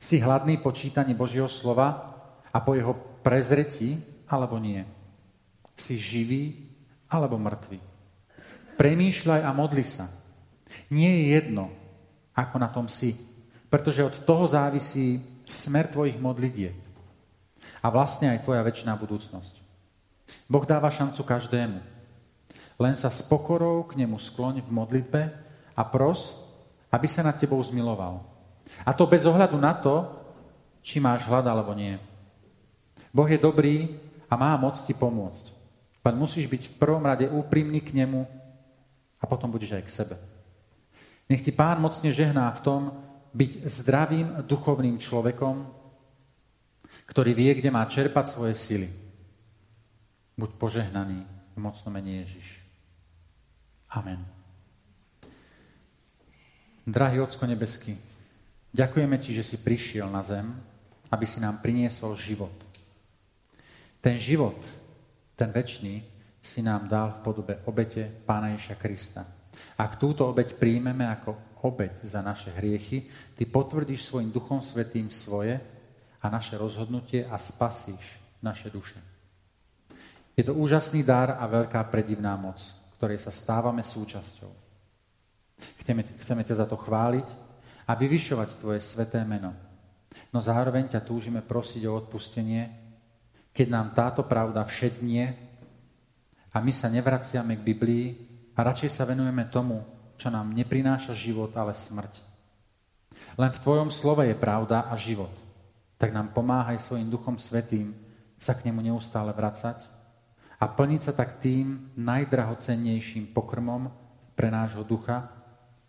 Si 0.02 0.18
hladný 0.18 0.58
po 0.58 0.74
čítaní 0.74 1.14
Božieho 1.14 1.46
slova 1.46 2.18
a 2.50 2.58
po 2.58 2.74
jeho 2.74 2.98
prezretí, 3.22 4.02
alebo 4.26 4.58
nie? 4.58 4.82
Si 5.78 5.94
živý 5.94 6.66
alebo 7.06 7.38
mŕtvý? 7.38 7.95
Premýšľaj 8.76 9.40
a 9.42 9.50
modli 9.56 9.84
sa. 9.84 10.12
Nie 10.92 11.08
je 11.08 11.24
jedno, 11.40 11.72
ako 12.36 12.56
na 12.60 12.68
tom 12.68 12.86
si, 12.86 13.16
pretože 13.72 14.04
od 14.04 14.16
toho 14.28 14.44
závisí 14.44 15.24
smer 15.48 15.88
tvojich 15.88 16.20
modlitieb 16.20 16.76
a 17.80 17.86
vlastne 17.88 18.30
aj 18.30 18.44
tvoja 18.44 18.62
väčšiná 18.66 18.92
budúcnosť. 18.98 19.54
Boh 20.50 20.64
dáva 20.66 20.90
šancu 20.90 21.22
každému. 21.22 21.78
Len 22.76 22.94
sa 22.98 23.08
s 23.08 23.24
pokorou 23.24 23.86
k 23.88 23.96
nemu 23.96 24.20
skloň 24.20 24.60
v 24.60 24.70
modlitbe 24.70 25.22
a 25.72 25.82
pros, 25.86 26.36
aby 26.92 27.08
sa 27.08 27.24
nad 27.24 27.38
tebou 27.38 27.62
zmiloval. 27.62 28.20
A 28.84 28.90
to 28.92 29.06
bez 29.08 29.24
ohľadu 29.24 29.56
na 29.56 29.72
to, 29.72 30.04
či 30.82 31.00
máš 31.00 31.24
hlad 31.24 31.46
alebo 31.46 31.72
nie. 31.72 31.96
Boh 33.14 33.26
je 33.26 33.40
dobrý 33.40 33.96
a 34.28 34.34
má 34.36 34.52
moc 34.58 34.76
ti 34.82 34.92
pomôcť. 34.92 35.54
Len 36.04 36.14
musíš 36.14 36.46
byť 36.46 36.62
v 36.70 36.76
prvom 36.78 37.02
rade 37.02 37.26
úprimný 37.26 37.82
k 37.82 37.96
nemu 37.96 38.26
a 39.26 39.28
potom 39.28 39.50
budeš 39.50 39.74
aj 39.74 39.82
k 39.82 39.90
sebe. 39.90 40.16
Nech 41.26 41.42
ti 41.42 41.50
pán 41.50 41.82
mocne 41.82 42.14
žehná 42.14 42.46
v 42.54 42.62
tom 42.62 42.82
byť 43.34 43.66
zdravým 43.66 44.46
duchovným 44.46 45.02
človekom, 45.02 45.66
ktorý 47.10 47.34
vie, 47.34 47.50
kde 47.58 47.74
má 47.74 47.82
čerpať 47.90 48.30
svoje 48.30 48.54
sily. 48.54 48.88
Buď 50.38 50.54
požehnaný 50.54 51.26
v 51.26 51.58
mocnom 51.58 51.90
mene 51.90 52.22
Ježiš. 52.22 52.62
Amen. 53.90 54.22
Drahý 56.86 57.18
Ocko 57.18 57.50
nebeský, 57.50 57.98
ďakujeme 58.70 59.18
Ti, 59.18 59.34
že 59.34 59.42
si 59.42 59.56
prišiel 59.58 60.06
na 60.06 60.22
zem, 60.22 60.54
aby 61.10 61.26
si 61.26 61.42
nám 61.42 61.58
priniesol 61.58 62.14
život. 62.14 62.54
Ten 63.98 64.22
život, 64.22 64.54
ten 65.34 65.50
väčší, 65.50 66.06
si 66.46 66.62
nám 66.62 66.86
dal 66.86 67.18
v 67.18 67.22
podobe 67.26 67.54
obete 67.66 68.06
Pána 68.06 68.54
Ježa 68.54 68.78
Krista. 68.78 69.26
Ak 69.74 69.98
túto 69.98 70.30
obeď 70.30 70.54
príjmeme 70.54 71.02
ako 71.10 71.58
obeď 71.66 72.06
za 72.06 72.22
naše 72.22 72.54
hriechy, 72.54 73.10
ty 73.34 73.42
potvrdíš 73.42 74.06
svojim 74.06 74.30
duchom 74.30 74.62
svetým 74.62 75.10
svoje 75.10 75.58
a 76.22 76.26
naše 76.30 76.54
rozhodnutie 76.54 77.26
a 77.26 77.34
spasíš 77.34 78.22
naše 78.38 78.70
duše. 78.70 79.02
Je 80.38 80.46
to 80.46 80.54
úžasný 80.54 81.02
dar 81.02 81.34
a 81.34 81.44
veľká 81.50 81.82
predivná 81.90 82.38
moc, 82.38 82.62
ktorej 83.00 83.18
sa 83.18 83.34
stávame 83.34 83.82
súčasťou. 83.82 84.52
Chceme, 85.82 86.04
chceme 86.04 86.42
ťa 86.44 86.62
za 86.62 86.66
to 86.68 86.76
chváliť 86.76 87.26
a 87.88 87.92
vyvyšovať 87.96 88.48
tvoje 88.60 88.80
sveté 88.84 89.24
meno. 89.24 89.56
No 90.30 90.38
zároveň 90.44 90.92
ťa 90.92 91.00
túžime 91.02 91.40
prosiť 91.40 91.88
o 91.88 91.96
odpustenie, 91.96 92.68
keď 93.56 93.66
nám 93.72 93.96
táto 93.96 94.22
pravda 94.28 94.60
všednie 94.68 95.45
a 96.56 96.64
my 96.64 96.72
sa 96.72 96.88
nevraciame 96.88 97.60
k 97.60 97.66
Biblii, 97.68 98.06
a 98.56 98.64
radšej 98.64 98.88
sa 98.88 99.04
venujeme 99.04 99.44
tomu, 99.52 99.84
čo 100.16 100.32
nám 100.32 100.56
neprináša 100.56 101.12
život, 101.12 101.52
ale 101.52 101.76
smrť. 101.76 102.24
Len 103.36 103.52
v 103.52 103.60
Tvojom 103.60 103.92
slove 103.92 104.24
je 104.24 104.32
pravda 104.32 104.88
a 104.88 104.96
život. 104.96 105.32
Tak 106.00 106.08
nám 106.16 106.32
pomáhaj 106.32 106.80
svojim 106.80 107.12
Duchom 107.12 107.36
Svetým 107.36 107.92
sa 108.40 108.56
k 108.56 108.64
nemu 108.68 108.80
neustále 108.80 109.28
vracať 109.36 109.84
a 110.56 110.64
plniť 110.64 111.00
sa 111.04 111.12
tak 111.12 111.36
tým 111.44 111.92
najdrahocennejším 112.00 113.36
pokrmom 113.36 113.92
pre 114.32 114.48
nášho 114.48 114.84
ducha, 114.84 115.28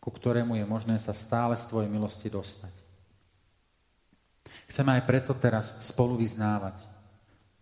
ku 0.03 0.11
ktorému 0.11 0.59
je 0.59 0.67
možné 0.67 0.99
sa 0.99 1.15
stále 1.15 1.55
z 1.55 1.63
Tvojej 1.71 1.87
milosti 1.87 2.27
dostať. 2.27 2.75
Chceme 4.67 4.99
aj 4.99 5.07
preto 5.07 5.31
teraz 5.39 5.79
spolu 5.79 6.19
vyznávať. 6.19 6.83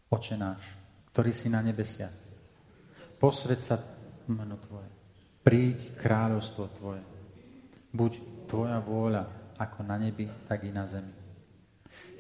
Oče 0.10 0.34
náš, 0.38 0.66
ktorý 1.14 1.30
si 1.30 1.50
na 1.50 1.62
nebesiach, 1.62 2.25
posved 3.20 3.60
sa 3.62 3.80
meno 4.28 4.58
Tvoje. 4.60 4.90
Príď 5.46 5.98
kráľovstvo 6.00 6.64
Tvoje. 6.80 7.04
Buď 7.94 8.12
Tvoja 8.50 8.82
vôľa 8.82 9.24
ako 9.56 9.88
na 9.88 9.96
nebi, 9.96 10.28
tak 10.50 10.68
i 10.68 10.72
na 10.74 10.84
zemi. 10.90 11.14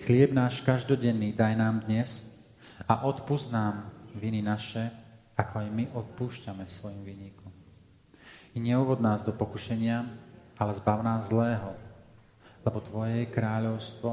Chlieb 0.03 0.31
náš 0.35 0.63
každodenný 0.63 1.35
daj 1.35 1.55
nám 1.55 1.83
dnes 1.87 2.27
a 2.87 3.07
odpust 3.07 3.51
nám 3.51 3.91
viny 4.15 4.43
naše, 4.43 4.91
ako 5.35 5.63
aj 5.63 5.67
my 5.71 5.85
odpúšťame 5.91 6.63
svojim 6.67 7.03
vinníkom. 7.03 7.51
I 8.55 8.57
neuvod 8.63 9.03
nás 9.03 9.19
do 9.19 9.35
pokušenia, 9.35 10.07
ale 10.55 10.71
zbav 10.79 11.03
nás 11.03 11.27
zlého, 11.27 11.75
lebo 12.63 12.79
Tvoje 12.79 13.27
je 13.27 13.33
kráľovstvo 13.35 14.11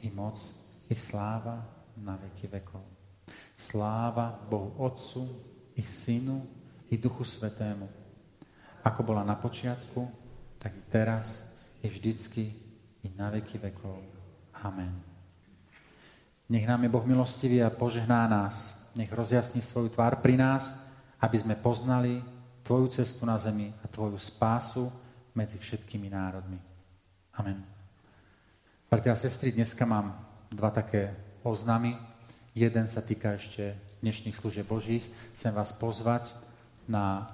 i 0.00 0.08
moc, 0.08 0.40
i 0.88 0.96
sláva 0.96 1.60
na 2.00 2.16
veky 2.16 2.48
vekov. 2.48 2.80
Sláva 3.58 4.32
Bohu 4.48 4.72
Otcu, 4.80 5.28
i 5.78 5.82
Synu, 5.86 6.42
i 6.90 6.98
Duchu 6.98 7.22
Svetému, 7.22 7.86
ako 8.82 9.00
bola 9.06 9.22
na 9.22 9.38
počiatku, 9.38 10.10
tak 10.58 10.74
i 10.74 10.82
teraz, 10.90 11.46
i 11.80 11.86
vždycky, 11.86 12.50
i 13.06 13.08
na 13.14 13.30
veky 13.30 13.62
vekov. 13.62 14.02
Amen. 14.58 14.90
Nech 16.50 16.66
nám 16.66 16.82
je 16.82 16.90
Boh 16.90 17.06
milostivý 17.06 17.62
a 17.62 17.70
požehná 17.70 18.26
nás. 18.26 18.74
Nech 18.98 19.12
rozjasní 19.12 19.62
svoju 19.62 19.94
tvár 19.94 20.18
pri 20.18 20.34
nás, 20.34 20.74
aby 21.22 21.38
sme 21.38 21.54
poznali 21.54 22.24
Tvoju 22.66 22.92
cestu 22.92 23.24
na 23.24 23.38
zemi 23.38 23.72
a 23.80 23.88
Tvoju 23.88 24.18
spásu 24.20 24.92
medzi 25.32 25.56
všetkými 25.56 26.10
národmi. 26.10 26.58
Amen. 27.38 27.64
Bratia 28.90 29.12
a 29.12 29.20
sestry, 29.20 29.54
dneska 29.54 29.86
mám 29.86 30.16
dva 30.50 30.72
také 30.72 31.14
oznamy. 31.44 31.96
Jeden 32.52 32.88
sa 32.90 33.04
týka 33.04 33.36
ešte 33.36 33.87
dnešných 33.98 34.38
služieb 34.38 34.66
Božích. 34.70 35.02
Chcem 35.34 35.50
vás 35.50 35.74
pozvať 35.74 36.30
na 36.86 37.26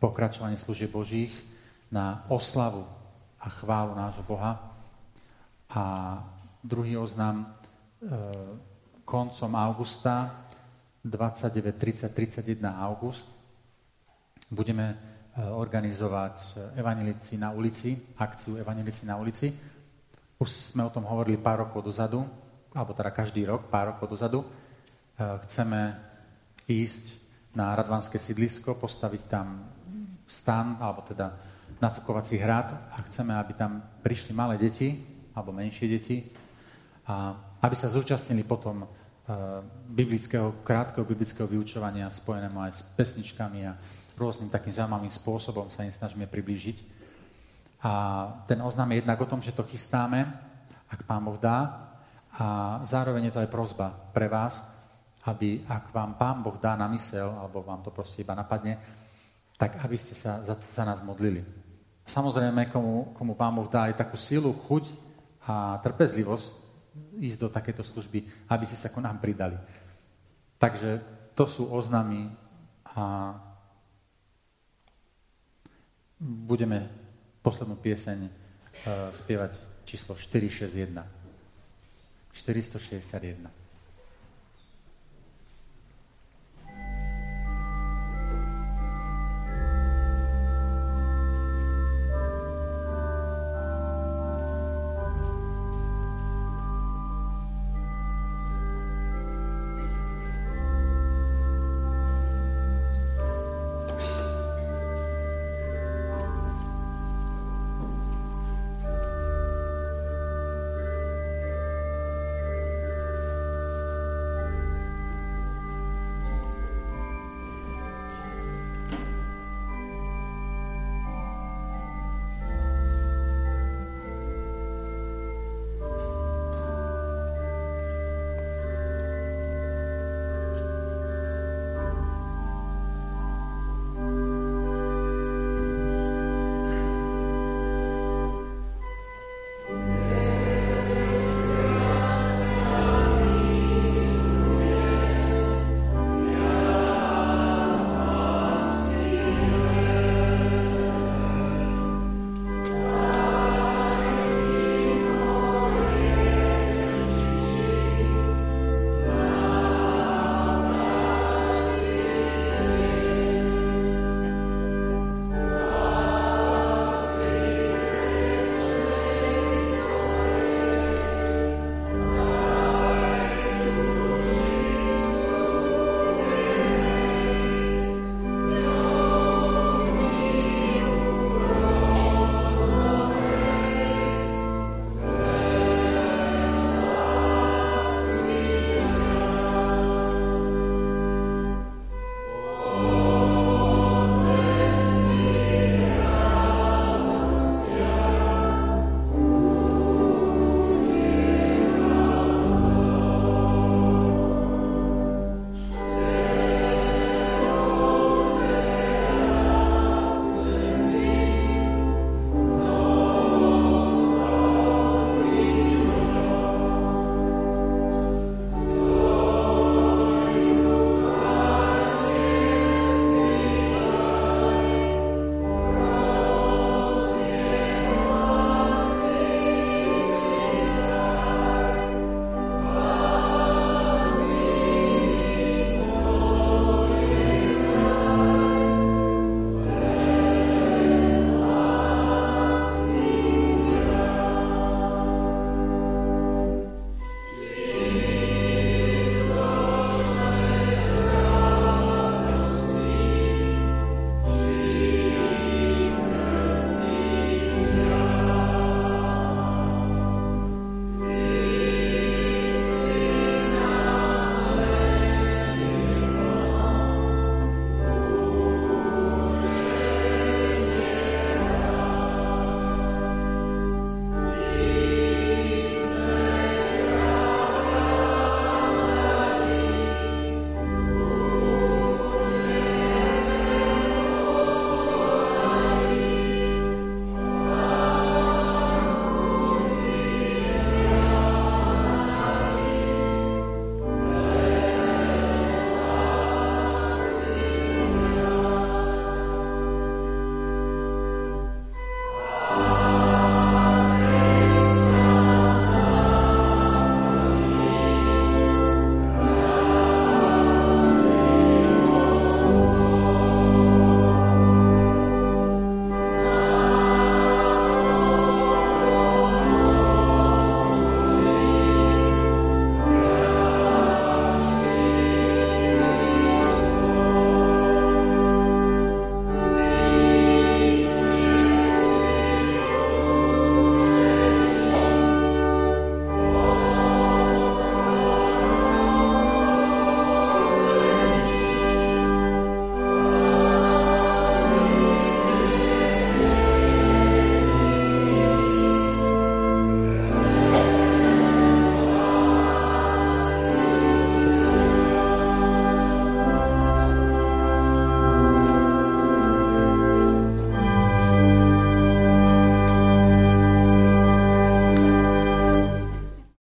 pokračovanie 0.00 0.56
služieb 0.56 0.88
Božích 0.88 1.32
na 1.92 2.24
oslavu 2.32 2.88
a 3.36 3.46
chválu 3.52 3.92
nášho 3.92 4.24
Boha. 4.24 4.56
A 5.68 5.84
druhý 6.64 6.96
oznam 6.96 7.44
e, 7.44 7.46
koncom 9.04 9.52
augusta 9.54 10.44
29, 11.04 11.76
30, 11.76 12.08
31 12.10 12.64
august 12.80 13.28
budeme 14.48 14.86
e, 14.90 14.96
organizovať 15.44 16.72
Evanilici 16.80 17.36
na 17.36 17.52
ulici, 17.52 17.92
akciu 18.16 18.56
Evanilici 18.56 19.04
na 19.04 19.20
ulici. 19.20 19.52
Už 20.40 20.48
sme 20.72 20.80
o 20.80 20.90
tom 20.90 21.04
hovorili 21.04 21.36
pár 21.36 21.68
rokov 21.68 21.84
dozadu, 21.84 22.24
alebo 22.72 22.96
teda 22.96 23.12
každý 23.12 23.44
rok, 23.44 23.68
pár 23.68 23.92
rokov 23.94 24.16
dozadu. 24.16 24.44
E, 25.16 25.24
chceme 25.48 25.96
ísť 26.68 27.16
na 27.56 27.72
Radvanské 27.72 28.20
sídlisko, 28.20 28.76
postaviť 28.76 29.22
tam 29.32 29.64
stan, 30.28 30.76
alebo 30.76 31.00
teda 31.08 31.32
nafúkovací 31.80 32.36
hrad 32.36 32.68
a 32.92 33.00
chceme, 33.08 33.32
aby 33.32 33.56
tam 33.56 33.80
prišli 34.04 34.36
malé 34.36 34.60
deti, 34.60 34.92
alebo 35.32 35.56
menšie 35.56 35.88
deti, 35.88 36.28
a 37.08 37.32
aby 37.64 37.72
sa 37.72 37.88
zúčastnili 37.88 38.44
potom 38.44 38.84
uh, 38.84 38.88
biblického, 39.88 40.60
krátkeho 40.66 41.06
biblického 41.06 41.48
vyučovania 41.48 42.12
spojeného 42.12 42.58
aj 42.60 42.72
s 42.76 42.82
pesničkami 42.98 43.60
a 43.64 43.78
rôznym 44.18 44.50
takým 44.52 44.74
zaujímavým 44.74 45.12
spôsobom 45.12 45.70
sa 45.72 45.86
im 45.86 45.92
snažíme 45.94 46.26
priblížiť. 46.28 46.82
A 47.80 47.92
ten 48.50 48.58
oznam 48.60 48.90
je 48.92 49.00
jednak 49.00 49.20
o 49.22 49.30
tom, 49.30 49.40
že 49.40 49.54
to 49.54 49.64
chystáme, 49.64 50.28
ak 50.90 51.06
Pán 51.08 51.24
Boh 51.24 51.40
dá, 51.40 51.88
a 52.36 52.80
zároveň 52.84 53.30
je 53.30 53.32
to 53.32 53.40
aj 53.40 53.52
prozba 53.52 53.96
pre 54.12 54.28
vás, 54.28 54.60
aby 55.26 55.66
ak 55.66 55.90
vám 55.90 56.14
Pán 56.14 56.38
Boh 56.42 56.54
dá 56.56 56.78
na 56.78 56.86
mysel, 56.94 57.26
alebo 57.26 57.66
vám 57.66 57.82
to 57.82 57.90
proste 57.90 58.22
iba 58.22 58.38
napadne, 58.38 58.78
tak 59.58 59.82
aby 59.82 59.98
ste 59.98 60.14
sa 60.14 60.38
za, 60.40 60.54
za 60.54 60.84
nás 60.86 61.02
modlili. 61.02 61.42
Samozrejme, 62.06 62.70
komu, 62.70 63.10
komu 63.10 63.34
Pán 63.34 63.58
Boh 63.58 63.66
dá 63.66 63.90
aj 63.90 63.98
takú 63.98 64.14
silu, 64.14 64.54
chuť 64.54 64.86
a 65.42 65.82
trpezlivosť 65.82 66.48
ísť 67.18 67.38
do 67.42 67.48
takéto 67.50 67.82
služby, 67.82 68.48
aby 68.48 68.64
ste 68.64 68.78
sa 68.78 68.88
ku 68.94 69.02
nám 69.02 69.18
pridali. 69.18 69.58
Takže 70.56 71.02
to 71.34 71.44
sú 71.50 71.68
oznamy 71.68 72.30
a 72.96 73.34
budeme 76.22 76.88
poslednú 77.44 77.76
pieseň 77.76 78.18
uh, 78.24 78.30
spievať 79.12 79.52
číslo 79.84 80.16
461. 80.16 81.04
461. 82.32 83.65